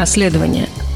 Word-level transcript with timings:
расследования– 0.00 0.66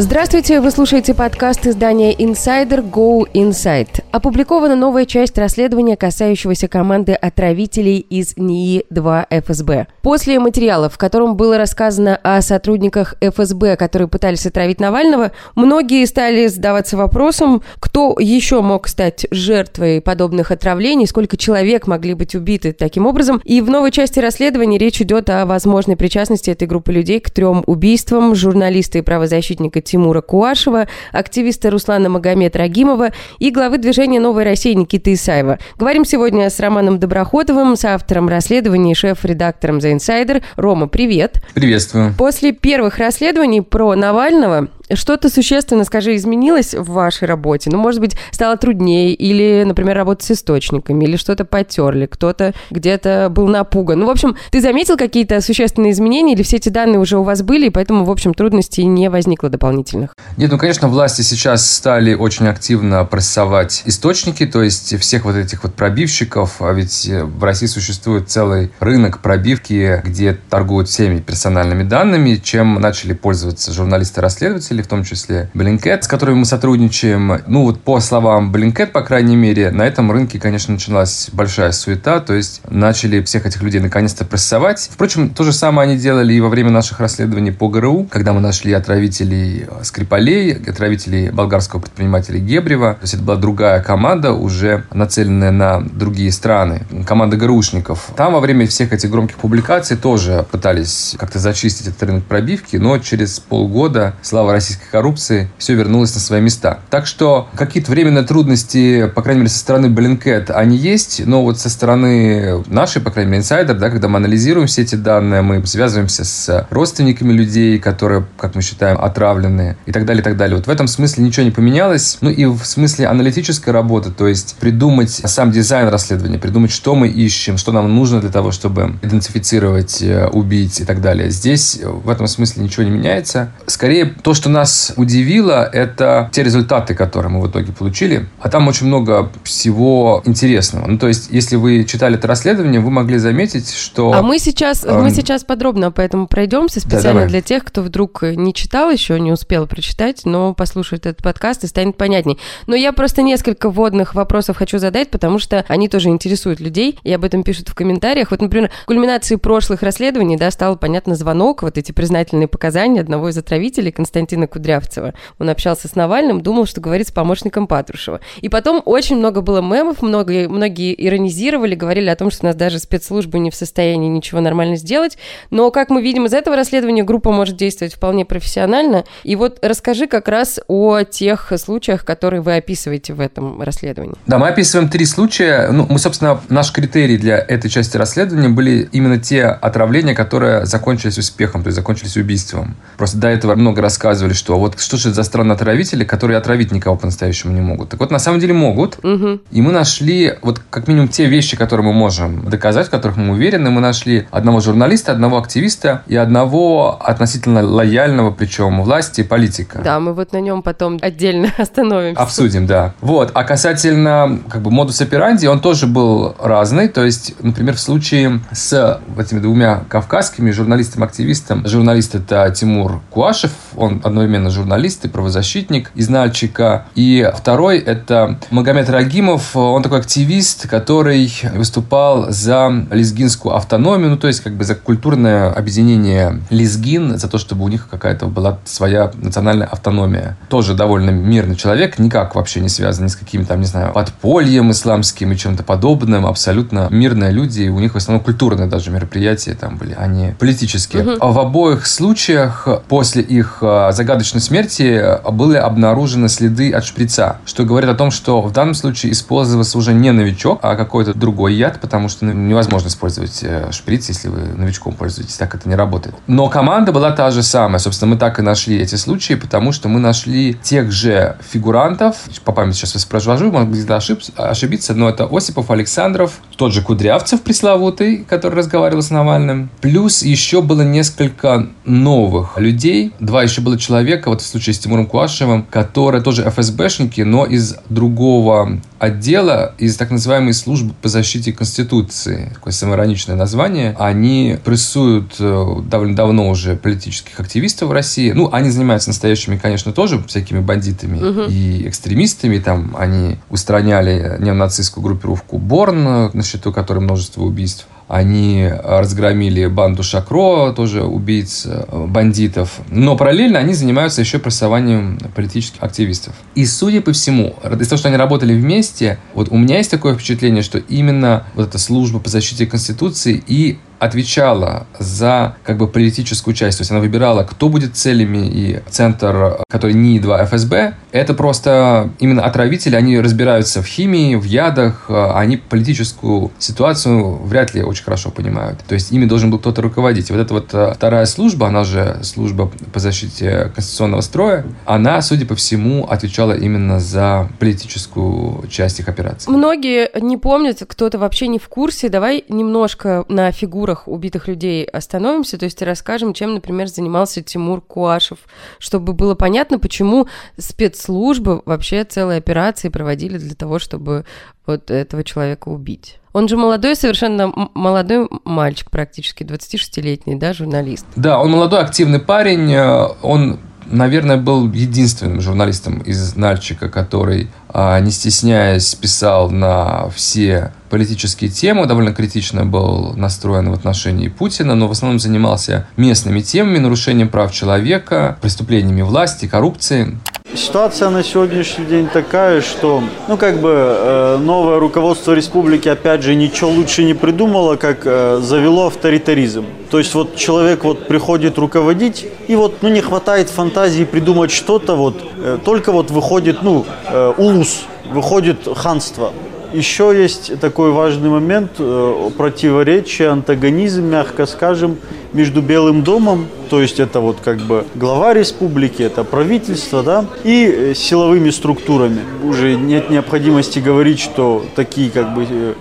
Здравствуйте, 0.00 0.60
вы 0.60 0.70
слушаете 0.70 1.12
подкаст 1.12 1.66
издания 1.66 2.14
Insider 2.14 2.88
Go 2.88 3.24
Inside. 3.34 4.04
Опубликована 4.12 4.76
новая 4.76 5.06
часть 5.06 5.36
расследования, 5.36 5.96
касающегося 5.96 6.68
команды 6.68 7.14
отравителей 7.14 7.98
из 7.98 8.36
НИИ-2 8.36 9.26
ФСБ. 9.28 9.88
После 10.02 10.38
материала, 10.38 10.88
в 10.88 10.96
котором 10.98 11.36
было 11.36 11.58
рассказано 11.58 12.14
о 12.22 12.40
сотрудниках 12.42 13.16
ФСБ, 13.20 13.74
которые 13.74 14.06
пытались 14.06 14.46
отравить 14.46 14.78
Навального, 14.78 15.32
многие 15.56 16.04
стали 16.04 16.46
задаваться 16.46 16.96
вопросом, 16.96 17.62
кто 17.80 18.14
еще 18.20 18.60
мог 18.60 18.86
стать 18.86 19.26
жертвой 19.32 20.00
подобных 20.00 20.52
отравлений, 20.52 21.08
сколько 21.08 21.36
человек 21.36 21.88
могли 21.88 22.14
быть 22.14 22.36
убиты 22.36 22.72
таким 22.72 23.04
образом. 23.04 23.42
И 23.44 23.60
в 23.60 23.68
новой 23.68 23.90
части 23.90 24.20
расследования 24.20 24.78
речь 24.78 25.02
идет 25.02 25.28
о 25.28 25.44
возможной 25.44 25.96
причастности 25.96 26.50
этой 26.50 26.68
группы 26.68 26.92
людей 26.92 27.18
к 27.18 27.32
трем 27.32 27.64
убийствам 27.66 28.36
журналиста 28.36 28.98
и 28.98 29.02
правозащитника 29.02 29.82
Тимура 29.88 30.20
Куашева, 30.20 30.86
активиста 31.12 31.70
Руслана 31.70 32.08
Магомед 32.08 32.54
Рагимова 32.56 33.10
и 33.38 33.50
главы 33.50 33.78
движения 33.78 34.20
«Новая 34.20 34.44
Россия» 34.44 34.74
Никиты 34.74 35.14
Исаева. 35.14 35.58
Говорим 35.78 36.04
сегодня 36.04 36.50
с 36.50 36.60
Романом 36.60 36.98
Доброходовым, 36.98 37.74
с 37.74 37.84
автором 37.84 38.28
расследований 38.28 38.92
и 38.92 38.94
шеф-редактором 38.94 39.78
«The 39.78 39.96
Insider». 39.96 40.42
Рома, 40.56 40.88
привет. 40.88 41.42
Приветствую. 41.54 42.14
После 42.18 42.52
первых 42.52 42.98
расследований 42.98 43.62
про 43.62 43.94
Навального 43.94 44.68
что-то 44.94 45.28
существенно, 45.28 45.84
скажи, 45.84 46.16
изменилось 46.16 46.74
в 46.74 46.90
вашей 46.90 47.26
работе? 47.26 47.70
Ну, 47.70 47.78
может 47.78 48.00
быть, 48.00 48.16
стало 48.30 48.56
труднее, 48.56 49.14
или, 49.14 49.64
например, 49.64 49.96
работать 49.96 50.26
с 50.26 50.30
источниками, 50.32 51.04
или 51.04 51.16
что-то 51.16 51.44
потерли, 51.44 52.06
кто-то 52.06 52.54
где-то 52.70 53.28
был 53.30 53.48
напуган. 53.48 54.00
Ну, 54.00 54.06
в 54.06 54.10
общем, 54.10 54.36
ты 54.50 54.60
заметил 54.60 54.96
какие-то 54.96 55.40
существенные 55.40 55.92
изменения, 55.92 56.34
или 56.34 56.42
все 56.42 56.56
эти 56.56 56.68
данные 56.68 56.98
уже 56.98 57.18
у 57.18 57.22
вас 57.22 57.42
были, 57.42 57.66
и 57.66 57.70
поэтому, 57.70 58.04
в 58.04 58.10
общем, 58.10 58.34
трудностей 58.34 58.84
не 58.84 59.10
возникло 59.10 59.48
дополнительных? 59.48 60.14
Нет, 60.36 60.50
ну, 60.50 60.58
конечно, 60.58 60.88
власти 60.88 61.22
сейчас 61.22 61.70
стали 61.70 62.14
очень 62.14 62.46
активно 62.46 63.04
прессовать 63.04 63.82
источники, 63.84 64.46
то 64.46 64.62
есть 64.62 64.98
всех 64.98 65.24
вот 65.24 65.36
этих 65.36 65.62
вот 65.62 65.74
пробивщиков, 65.74 66.60
а 66.60 66.72
ведь 66.72 67.10
в 67.10 67.44
России 67.44 67.66
существует 67.66 68.28
целый 68.28 68.70
рынок 68.80 69.20
пробивки, 69.20 70.02
где 70.04 70.34
торгуют 70.48 70.88
всеми 70.88 71.18
персональными 71.20 71.82
данными, 71.82 72.40
чем 72.42 72.74
начали 72.74 73.12
пользоваться 73.12 73.72
журналисты-расследователи, 73.72 74.77
представители, 74.78 74.82
в 74.82 74.86
том 74.86 75.04
числе 75.04 75.50
Блинкет, 75.54 76.04
с 76.04 76.08
которыми 76.08 76.38
мы 76.38 76.44
сотрудничаем. 76.44 77.42
Ну 77.46 77.64
вот 77.64 77.80
по 77.80 78.00
словам 78.00 78.52
Блинкет, 78.52 78.92
по 78.92 79.02
крайней 79.02 79.36
мере, 79.36 79.70
на 79.70 79.82
этом 79.82 80.10
рынке, 80.10 80.38
конечно, 80.38 80.74
началась 80.74 81.28
большая 81.32 81.72
суета, 81.72 82.20
то 82.20 82.34
есть 82.34 82.60
начали 82.68 83.22
всех 83.22 83.46
этих 83.46 83.62
людей 83.62 83.80
наконец-то 83.80 84.24
прессовать. 84.24 84.88
Впрочем, 84.92 85.30
то 85.30 85.44
же 85.44 85.52
самое 85.52 85.90
они 85.90 85.98
делали 85.98 86.32
и 86.34 86.40
во 86.40 86.48
время 86.48 86.70
наших 86.70 87.00
расследований 87.00 87.50
по 87.50 87.68
ГРУ, 87.68 88.08
когда 88.10 88.32
мы 88.32 88.40
нашли 88.40 88.72
отравителей 88.72 89.66
Скрипалей, 89.82 90.52
отравителей 90.54 91.30
болгарского 91.30 91.80
предпринимателя 91.80 92.38
Гебрева. 92.38 92.94
То 92.94 93.02
есть 93.02 93.14
это 93.14 93.22
была 93.22 93.36
другая 93.36 93.82
команда, 93.82 94.32
уже 94.32 94.84
нацеленная 94.92 95.50
на 95.50 95.80
другие 95.80 96.32
страны. 96.32 96.82
Команда 97.06 97.36
ГРУшников. 97.36 98.10
Там 98.16 98.32
во 98.32 98.40
время 98.40 98.66
всех 98.66 98.92
этих 98.92 99.10
громких 99.10 99.36
публикаций 99.36 99.96
тоже 99.96 100.46
пытались 100.50 101.16
как-то 101.18 101.38
зачистить 101.38 101.88
этот 101.88 102.02
рынок 102.02 102.24
пробивки, 102.24 102.76
но 102.76 102.98
через 102.98 103.38
полгода, 103.40 104.14
слава 104.22 104.52
России, 104.52 104.67
российской 104.68 104.90
коррупции, 104.90 105.50
все 105.58 105.74
вернулось 105.74 106.14
на 106.14 106.20
свои 106.20 106.40
места. 106.40 106.80
Так 106.90 107.06
что 107.06 107.48
какие-то 107.54 107.90
временные 107.90 108.24
трудности, 108.24 109.10
по 109.14 109.22
крайней 109.22 109.40
мере, 109.40 109.50
со 109.50 109.58
стороны 109.58 109.88
Блинкет, 109.88 110.50
они 110.50 110.76
есть, 110.76 111.22
но 111.24 111.42
вот 111.42 111.58
со 111.58 111.70
стороны 111.70 112.62
нашей, 112.66 113.00
по 113.00 113.10
крайней 113.10 113.30
мере, 113.30 113.40
инсайдер, 113.40 113.78
да, 113.78 113.90
когда 113.90 114.08
мы 114.08 114.18
анализируем 114.18 114.66
все 114.66 114.82
эти 114.82 114.94
данные, 114.94 115.42
мы 115.42 115.64
связываемся 115.66 116.24
с 116.24 116.66
родственниками 116.70 117.32
людей, 117.32 117.78
которые, 117.78 118.26
как 118.36 118.54
мы 118.54 118.62
считаем, 118.62 119.00
отравлены 119.00 119.76
и 119.86 119.92
так 119.92 120.04
далее, 120.04 120.20
и 120.20 120.24
так 120.24 120.36
далее. 120.36 120.56
Вот 120.56 120.66
в 120.66 120.70
этом 120.70 120.86
смысле 120.86 121.24
ничего 121.24 121.44
не 121.44 121.50
поменялось. 121.50 122.18
Ну 122.20 122.30
и 122.30 122.44
в 122.44 122.64
смысле 122.64 123.06
аналитической 123.06 123.70
работы, 123.70 124.10
то 124.10 124.26
есть 124.26 124.56
придумать 124.60 125.10
сам 125.10 125.50
дизайн 125.50 125.88
расследования, 125.88 126.38
придумать, 126.38 126.72
что 126.72 126.94
мы 126.94 127.08
ищем, 127.08 127.56
что 127.56 127.72
нам 127.72 127.94
нужно 127.94 128.20
для 128.20 128.30
того, 128.30 128.50
чтобы 128.50 128.98
идентифицировать, 129.02 130.02
э, 130.02 130.26
убить 130.26 130.80
и 130.80 130.84
так 130.84 131.00
далее. 131.00 131.30
Здесь 131.30 131.80
в 131.82 132.10
этом 132.10 132.26
смысле 132.26 132.64
ничего 132.64 132.82
не 132.82 132.90
меняется. 132.90 133.50
Скорее, 133.66 134.14
то, 134.22 134.34
что 134.34 134.50
нас 134.58 134.92
удивило, 134.96 135.68
это 135.72 136.28
те 136.32 136.42
результаты, 136.42 136.94
которые 136.94 137.30
мы 137.30 137.40
в 137.40 137.50
итоге 137.50 137.72
получили. 137.72 138.28
А 138.40 138.48
там 138.48 138.68
очень 138.68 138.86
много 138.86 139.30
всего 139.44 140.22
интересного. 140.24 140.86
Ну, 140.86 140.98
то 140.98 141.08
есть, 141.08 141.28
если 141.30 141.56
вы 141.56 141.84
читали 141.84 142.16
это 142.16 142.26
расследование, 142.26 142.80
вы 142.80 142.90
могли 142.90 143.18
заметить, 143.18 143.72
что... 143.72 144.12
А 144.12 144.22
мы 144.22 144.38
сейчас, 144.38 144.84
эм... 144.84 145.02
мы 145.02 145.10
сейчас 145.10 145.44
подробно 145.44 145.92
поэтому 145.92 146.26
пройдемся 146.26 146.80
специально 146.80 147.22
да, 147.22 147.28
для 147.28 147.40
тех, 147.40 147.64
кто 147.64 147.82
вдруг 147.82 148.22
не 148.22 148.52
читал 148.52 148.90
еще, 148.90 149.18
не 149.20 149.30
успел 149.30 149.66
прочитать, 149.66 150.22
но 150.24 150.54
послушает 150.54 151.06
этот 151.06 151.22
подкаст 151.22 151.64
и 151.64 151.66
станет 151.68 151.96
понятней. 151.96 152.38
Но 152.66 152.74
я 152.74 152.92
просто 152.92 153.22
несколько 153.22 153.70
вводных 153.70 154.14
вопросов 154.14 154.56
хочу 154.56 154.78
задать, 154.78 155.10
потому 155.10 155.38
что 155.38 155.64
они 155.68 155.88
тоже 155.88 156.08
интересуют 156.08 156.58
людей, 156.58 156.98
и 157.04 157.12
об 157.12 157.24
этом 157.24 157.44
пишут 157.44 157.68
в 157.68 157.74
комментариях. 157.74 158.32
Вот, 158.32 158.42
например, 158.42 158.70
кульминацией 158.86 159.38
прошлых 159.38 159.82
расследований, 159.82 160.36
да, 160.36 160.50
стал 160.50 160.76
понятно 160.76 161.14
звонок, 161.14 161.62
вот 161.62 161.78
эти 161.78 161.92
признательные 161.92 162.48
показания 162.48 163.00
одного 163.00 163.28
из 163.28 163.38
отравителей, 163.38 163.92
Константина 163.92 164.47
Кудрявцева. 164.48 165.14
Он 165.38 165.48
общался 165.50 165.88
с 165.88 165.94
Навальным, 165.94 166.40
думал, 166.40 166.66
что 166.66 166.80
говорит 166.80 167.08
с 167.08 167.12
помощником 167.12 167.66
Патрушева. 167.66 168.20
И 168.40 168.48
потом 168.48 168.82
очень 168.84 169.16
много 169.16 169.40
было 169.40 169.60
мемов, 169.60 170.02
многие, 170.02 170.48
многие 170.48 170.94
иронизировали, 171.06 171.74
говорили 171.74 172.08
о 172.08 172.16
том, 172.16 172.30
что 172.30 172.44
у 172.44 172.46
нас 172.46 172.56
даже 172.56 172.78
спецслужбы 172.78 173.38
не 173.38 173.50
в 173.50 173.54
состоянии 173.54 174.08
ничего 174.08 174.40
нормально 174.40 174.76
сделать. 174.76 175.18
Но, 175.50 175.70
как 175.70 175.90
мы 175.90 176.02
видим 176.02 176.26
из 176.26 176.32
этого 176.32 176.56
расследования, 176.56 177.04
группа 177.04 177.30
может 177.30 177.56
действовать 177.56 177.94
вполне 177.94 178.24
профессионально. 178.24 179.04
И 179.22 179.36
вот 179.36 179.58
расскажи 179.62 180.06
как 180.06 180.28
раз 180.28 180.60
о 180.66 181.02
тех 181.02 181.52
случаях, 181.56 182.04
которые 182.04 182.40
вы 182.40 182.56
описываете 182.56 183.14
в 183.14 183.20
этом 183.20 183.62
расследовании. 183.62 184.14
Да, 184.26 184.38
мы 184.38 184.48
описываем 184.48 184.88
три 184.88 185.04
случая. 185.04 185.70
Ну, 185.70 185.86
мы, 185.88 185.98
собственно, 185.98 186.40
наш 186.48 186.72
критерий 186.72 187.18
для 187.18 187.38
этой 187.38 187.70
части 187.70 187.96
расследования 187.96 188.48
были 188.48 188.88
именно 188.92 189.18
те 189.18 189.44
отравления, 189.44 190.14
которые 190.14 190.66
закончились 190.66 191.18
успехом, 191.18 191.62
то 191.62 191.68
есть 191.68 191.76
закончились 191.76 192.16
убийством. 192.16 192.76
Просто 192.96 193.18
до 193.18 193.28
этого 193.28 193.54
много 193.54 193.82
рассказывали, 193.82 194.32
что 194.38 194.58
вот 194.58 194.78
что 194.80 194.96
же 194.96 195.08
это 195.08 195.16
за 195.16 195.22
странные 195.24 195.54
отравители, 195.54 196.04
которые 196.04 196.38
отравить 196.38 196.72
никого 196.72 196.96
по-настоящему 196.96 197.52
не 197.52 197.60
могут. 197.60 197.90
Так 197.90 198.00
вот, 198.00 198.10
на 198.10 198.18
самом 198.18 198.40
деле 198.40 198.54
могут. 198.54 198.98
Угу. 199.04 199.40
И 199.50 199.60
мы 199.60 199.72
нашли 199.72 200.34
вот 200.42 200.60
как 200.70 200.88
минимум 200.88 201.08
те 201.08 201.26
вещи, 201.26 201.56
которые 201.56 201.86
мы 201.86 201.92
можем 201.92 202.48
доказать, 202.48 202.86
в 202.86 202.90
которых 202.90 203.16
мы 203.16 203.34
уверены. 203.34 203.70
Мы 203.70 203.80
нашли 203.80 204.26
одного 204.30 204.60
журналиста, 204.60 205.12
одного 205.12 205.38
активиста 205.38 206.02
и 206.06 206.16
одного 206.16 206.98
относительно 207.02 207.62
лояльного, 207.62 208.30
причем 208.30 208.82
власти, 208.82 209.22
политика. 209.22 209.80
Да, 209.82 210.00
мы 210.00 210.14
вот 210.14 210.32
на 210.32 210.40
нем 210.40 210.62
потом 210.62 210.98
отдельно 211.02 211.52
остановимся. 211.58 212.20
Обсудим, 212.20 212.66
да. 212.66 212.94
Вот. 213.00 213.30
А 213.34 213.44
касательно 213.44 214.40
как 214.48 214.62
бы 214.62 214.70
модус 214.70 215.00
операнди, 215.00 215.46
он 215.46 215.60
тоже 215.60 215.86
был 215.86 216.34
разный. 216.38 216.88
То 216.88 217.04
есть, 217.04 217.34
например, 217.42 217.74
в 217.74 217.80
случае 217.80 218.40
с 218.52 219.00
этими 219.18 219.40
двумя 219.40 219.84
кавказскими 219.88 220.50
журналистом-активистом, 220.50 221.66
журналист 221.66 222.14
это 222.14 222.50
Тимур 222.54 223.00
Куашев, 223.10 223.52
он 223.76 224.00
одно 224.04 224.24
одновременно 224.28 224.50
журналист 224.50 225.04
и 225.06 225.08
правозащитник 225.08 225.90
из 225.94 226.08
Нальчика. 226.10 226.84
И 226.94 227.28
второй– 227.34 227.78
это 227.86 228.38
Магомед 228.50 228.90
Рагимов. 228.90 229.56
Он 229.56 229.82
такой 229.82 230.00
активист, 230.00 230.68
который 230.68 231.32
выступал 231.54 232.30
за 232.30 232.86
лезгинскую 232.90 233.56
автономию, 233.56 234.10
ну, 234.10 234.16
то 234.18 234.26
есть, 234.28 234.40
как 234.40 234.54
бы 234.54 234.64
за 234.64 234.74
культурное 234.74 235.50
объединение 235.50 236.40
лезгин, 236.50 237.16
за 237.18 237.28
то, 237.28 237.38
чтобы 237.38 237.64
у 237.64 237.68
них 237.68 237.88
какая-то 237.88 238.26
была 238.26 238.58
своя 238.64 239.10
национальная 239.14 239.66
автономия. 239.66 240.36
Тоже 240.50 240.74
довольно 240.74 241.10
мирный 241.10 241.56
человек, 241.56 241.98
никак 241.98 242.34
вообще 242.34 242.60
не 242.60 242.68
связан 242.68 243.06
ни 243.06 243.08
с 243.08 243.16
каким 243.16 243.46
там, 243.46 243.60
не 243.60 243.66
знаю, 243.66 243.92
подпольем 243.94 244.70
исламским 244.70 245.32
и 245.32 245.36
чем-то 245.36 245.62
подобным. 245.62 246.26
Абсолютно 246.26 246.88
мирные 246.90 247.30
люди, 247.30 247.62
и 247.62 247.68
у 247.70 247.78
них 247.78 247.94
в 247.94 247.96
основном 247.96 248.22
культурные 248.22 248.68
даже 248.68 248.90
мероприятия 248.90 249.54
там 249.54 249.78
были, 249.78 249.96
а 249.98 250.06
не 250.06 250.32
политические. 250.38 251.14
Угу. 251.14 251.32
В 251.32 251.38
обоих 251.38 251.86
случаях 251.86 252.68
после 252.88 253.22
их 253.22 253.58
загадочного 253.60 254.07
загадочной 254.08 254.40
смерти 254.40 254.82
э, 254.82 255.30
были 255.30 255.58
обнаружены 255.58 256.30
следы 256.30 256.72
от 256.72 256.86
шприца, 256.86 257.40
что 257.44 257.64
говорит 257.64 257.90
о 257.90 257.94
том, 257.94 258.10
что 258.10 258.40
в 258.40 258.50
данном 258.52 258.72
случае 258.72 259.12
использовался 259.12 259.76
уже 259.76 259.92
не 259.92 260.12
новичок, 260.12 260.60
а 260.62 260.76
какой-то 260.76 261.12
другой 261.12 261.54
яд, 261.54 261.78
потому 261.78 262.08
что 262.08 262.24
ну, 262.24 262.32
невозможно 262.32 262.88
использовать 262.88 263.40
э, 263.42 263.70
шприц, 263.70 264.08
если 264.08 264.28
вы 264.28 264.38
новичком 264.56 264.94
пользуетесь, 264.94 265.36
так 265.36 265.54
это 265.54 265.68
не 265.68 265.74
работает. 265.74 266.14
Но 266.26 266.48
команда 266.48 266.90
была 266.90 267.10
та 267.10 267.30
же 267.30 267.42
самая. 267.42 267.80
Собственно, 267.80 268.14
мы 268.14 268.18
так 268.18 268.38
и 268.38 268.42
нашли 268.42 268.78
эти 268.78 268.94
случаи, 268.94 269.34
потому 269.34 269.72
что 269.72 269.90
мы 269.90 270.00
нашли 270.00 270.54
тех 270.54 270.90
же 270.90 271.36
фигурантов, 271.46 272.16
по 272.46 272.52
памяти 272.52 272.76
сейчас 272.76 272.94
воспроизвожу, 272.94 273.52
могу 273.52 273.72
где-то 273.72 274.00
ошибиться, 274.36 274.94
но 274.94 275.10
это 275.10 275.28
Осипов, 275.30 275.70
Александров, 275.70 276.40
тот 276.56 276.72
же 276.72 276.80
Кудрявцев 276.80 277.42
пресловутый, 277.42 278.24
который 278.26 278.54
разговаривал 278.54 279.02
с 279.02 279.10
Навальным. 279.10 279.68
Плюс 279.82 280.22
еще 280.22 280.62
было 280.62 280.80
несколько 280.80 281.66
новых 281.84 282.58
людей. 282.58 283.12
Два 283.20 283.42
еще 283.42 283.60
было 283.60 283.78
человека 283.78 283.97
человека, 283.98 284.28
вот 284.28 284.42
в 284.42 284.46
случае 284.46 284.74
с 284.74 284.78
Тимуром 284.78 285.06
Куашевым, 285.06 285.64
которые 285.64 286.22
тоже 286.22 286.48
ФСБшники, 286.48 287.22
но 287.22 287.44
из 287.44 287.74
другого 287.88 288.80
отдела, 289.00 289.74
из 289.78 289.96
так 289.96 290.12
называемой 290.12 290.52
службы 290.52 290.94
по 291.02 291.08
защите 291.08 291.52
Конституции, 291.52 292.52
такое 292.54 292.72
самоироничное 292.72 293.34
название, 293.34 293.96
они 293.98 294.56
прессуют 294.64 295.34
э, 295.40 295.66
довольно 295.90 296.14
давно 296.14 296.48
уже 296.48 296.76
политических 296.76 297.40
активистов 297.40 297.88
в 297.88 297.92
России. 297.92 298.30
Ну, 298.30 298.50
они 298.52 298.70
занимаются 298.70 299.10
настоящими, 299.10 299.56
конечно, 299.56 299.92
тоже 299.92 300.22
всякими 300.28 300.60
бандитами 300.60 301.18
угу. 301.18 301.42
и 301.50 301.88
экстремистами. 301.88 302.58
Там 302.58 302.94
они 302.96 303.36
устраняли 303.50 304.36
неонацистскую 304.38 305.02
группировку 305.02 305.58
Борн, 305.58 306.30
на 306.32 306.42
счету 306.44 306.72
которой 306.72 307.00
множество 307.00 307.42
убийств. 307.42 307.88
Они 308.08 308.68
разгромили 308.68 309.66
банду 309.66 310.02
Шакро, 310.02 310.72
тоже 310.72 311.04
убийц 311.04 311.66
э, 311.66 312.06
бандитов. 312.06 312.80
Но 312.90 313.16
параллельно 313.16 313.58
они 313.58 313.74
занимаются 313.74 314.22
еще 314.22 314.38
прессованием 314.38 315.18
политических 315.36 315.82
активистов. 315.82 316.34
И, 316.54 316.64
судя 316.64 317.02
по 317.02 317.12
всему, 317.12 317.54
из-за 317.62 317.90
того, 317.90 317.98
что 317.98 318.08
они 318.08 318.16
работали 318.16 318.54
вместе, 318.54 319.18
вот 319.34 319.48
у 319.50 319.58
меня 319.58 319.76
есть 319.76 319.90
такое 319.90 320.14
впечатление, 320.14 320.62
что 320.62 320.78
именно 320.78 321.44
вот 321.54 321.68
эта 321.68 321.78
служба 321.78 322.18
по 322.18 322.30
защите 322.30 322.66
Конституции 322.66 323.42
и 323.46 323.78
отвечала 323.98 324.86
за 324.98 325.56
как 325.64 325.78
бы 325.78 325.88
политическую 325.88 326.54
часть, 326.54 326.78
то 326.78 326.82
есть 326.82 326.90
она 326.90 327.00
выбирала, 327.00 327.44
кто 327.44 327.68
будет 327.68 327.96
целями, 327.96 328.48
и 328.48 328.80
центр, 328.90 329.58
который 329.68 329.94
НИИ-2 329.94 330.46
ФСБ, 330.46 330.94
это 331.12 331.34
просто 331.34 332.10
именно 332.18 332.44
отравители, 332.44 332.96
они 332.96 333.18
разбираются 333.20 333.82
в 333.82 333.86
химии, 333.86 334.34
в 334.34 334.44
ядах, 334.44 335.06
они 335.08 335.56
политическую 335.56 336.50
ситуацию 336.58 337.36
вряд 337.36 337.74
ли 337.74 337.82
очень 337.82 338.04
хорошо 338.04 338.30
понимают. 338.30 338.80
То 338.86 338.94
есть 338.94 339.12
ими 339.12 339.24
должен 339.24 339.50
был 339.50 339.58
кто-то 339.58 339.82
руководить. 339.82 340.30
Вот 340.30 340.38
эта 340.38 340.54
вот 340.54 340.72
э, 340.72 340.92
вторая 340.94 341.26
служба, 341.26 341.68
она 341.68 341.84
же 341.84 342.18
служба 342.22 342.70
по 342.92 343.00
защите 343.00 343.72
конституционного 343.74 344.20
строя, 344.20 344.64
она, 344.84 345.20
судя 345.22 345.46
по 345.46 345.54
всему, 345.54 346.06
отвечала 346.06 346.52
именно 346.52 347.00
за 347.00 347.48
политическую 347.58 348.66
часть 348.68 349.00
их 349.00 349.08
операции. 349.08 349.50
Многие 349.50 350.10
не 350.20 350.36
помнят, 350.36 350.82
кто-то 350.86 351.18
вообще 351.18 351.48
не 351.48 351.58
в 351.58 351.68
курсе. 351.68 352.08
Давай 352.08 352.44
немножко 352.48 353.24
на 353.28 353.50
фигуру 353.52 353.87
фигурах 353.88 354.08
убитых 354.08 354.48
людей 354.48 354.84
остановимся, 354.84 355.58
то 355.58 355.64
есть 355.64 355.80
расскажем, 355.82 356.34
чем, 356.34 356.54
например, 356.54 356.88
занимался 356.88 357.42
Тимур 357.42 357.80
Куашев, 357.80 358.38
чтобы 358.78 359.12
было 359.12 359.34
понятно, 359.34 359.78
почему 359.78 360.28
спецслужбы 360.58 361.62
вообще 361.64 362.04
целые 362.04 362.38
операции 362.38 362.88
проводили 362.88 363.38
для 363.38 363.54
того, 363.54 363.78
чтобы 363.78 364.24
вот 364.66 364.90
этого 364.90 365.24
человека 365.24 365.68
убить. 365.68 366.18
Он 366.32 366.48
же 366.48 366.56
молодой, 366.56 366.94
совершенно 366.94 367.52
молодой 367.74 368.28
мальчик 368.44 368.90
практически, 368.90 369.42
26-летний, 369.42 370.36
да, 370.36 370.52
журналист. 370.52 371.06
Да, 371.16 371.40
он 371.40 371.50
молодой, 371.50 371.80
активный 371.80 372.20
парень, 372.20 372.72
э, 372.72 373.08
он 373.22 373.58
наверное, 373.90 374.36
был 374.36 374.70
единственным 374.70 375.40
журналистом 375.40 376.00
из 376.00 376.36
Нальчика, 376.36 376.88
который, 376.90 377.48
не 377.74 378.10
стесняясь, 378.10 378.94
писал 378.94 379.50
на 379.50 380.08
все 380.10 380.72
политические 380.88 381.50
темы, 381.50 381.86
довольно 381.86 382.14
критично 382.14 382.64
был 382.64 383.12
настроен 383.14 383.70
в 383.70 383.74
отношении 383.74 384.28
Путина, 384.28 384.74
но 384.74 384.88
в 384.88 384.92
основном 384.92 385.18
занимался 385.18 385.86
местными 385.96 386.40
темами, 386.40 386.78
нарушением 386.78 387.28
прав 387.28 387.52
человека, 387.52 388.38
преступлениями 388.40 389.02
власти, 389.02 389.46
коррупцией. 389.46 390.16
Ситуация 390.54 391.10
на 391.10 391.22
сегодняшний 391.22 391.84
день 391.84 392.08
такая, 392.08 392.62
что, 392.62 393.02
ну, 393.28 393.36
как 393.36 393.60
бы, 393.60 393.70
э, 393.70 394.38
новое 394.38 394.78
руководство 394.78 395.34
республики, 395.34 395.88
опять 395.90 396.22
же, 396.22 396.34
ничего 396.34 396.70
лучше 396.70 397.04
не 397.04 397.12
придумало, 397.12 397.76
как 397.76 398.00
э, 398.06 398.40
завело 398.42 398.86
авторитаризм. 398.86 399.66
То 399.90 399.98
есть 399.98 400.14
вот 400.14 400.36
человек 400.36 400.84
вот 400.84 401.06
приходит 401.06 401.58
руководить, 401.58 402.26
и 402.48 402.56
вот, 402.56 402.76
ну, 402.80 402.88
не 402.88 403.02
хватает 403.02 403.50
фантазии 403.50 404.04
придумать 404.04 404.50
что-то, 404.50 404.96
вот, 404.96 405.22
э, 405.36 405.58
только 405.62 405.92
вот 405.92 406.10
выходит, 406.10 406.62
ну, 406.62 406.86
э, 407.10 407.34
улус, 407.36 407.82
выходит 408.10 408.66
ханство. 408.74 409.32
Еще 409.74 410.14
есть 410.16 410.58
такой 410.60 410.92
важный 410.92 411.28
момент 411.28 411.72
э, 411.78 412.30
противоречия, 412.38 413.28
антагонизм, 413.28 414.02
мягко 414.02 414.46
скажем, 414.46 414.96
между 415.32 415.62
Белым 415.62 416.02
домом, 416.02 416.46
то 416.70 416.80
есть 416.80 417.00
это 417.00 417.20
вот 417.20 417.38
как 417.44 417.58
бы 417.58 417.84
глава 417.94 418.34
республики, 418.34 419.02
это 419.02 419.24
правительство, 419.24 420.02
да, 420.02 420.24
и 420.44 420.64
э, 420.66 420.94
силовыми 420.94 421.50
структурами. 421.50 422.20
Уже 422.44 422.76
нет 422.76 423.10
необходимости 423.10 423.78
говорить, 423.78 424.20
что 424.20 424.64
такие 424.74 425.10
как 425.10 425.34
бы 425.34 425.46
э, 425.48 425.74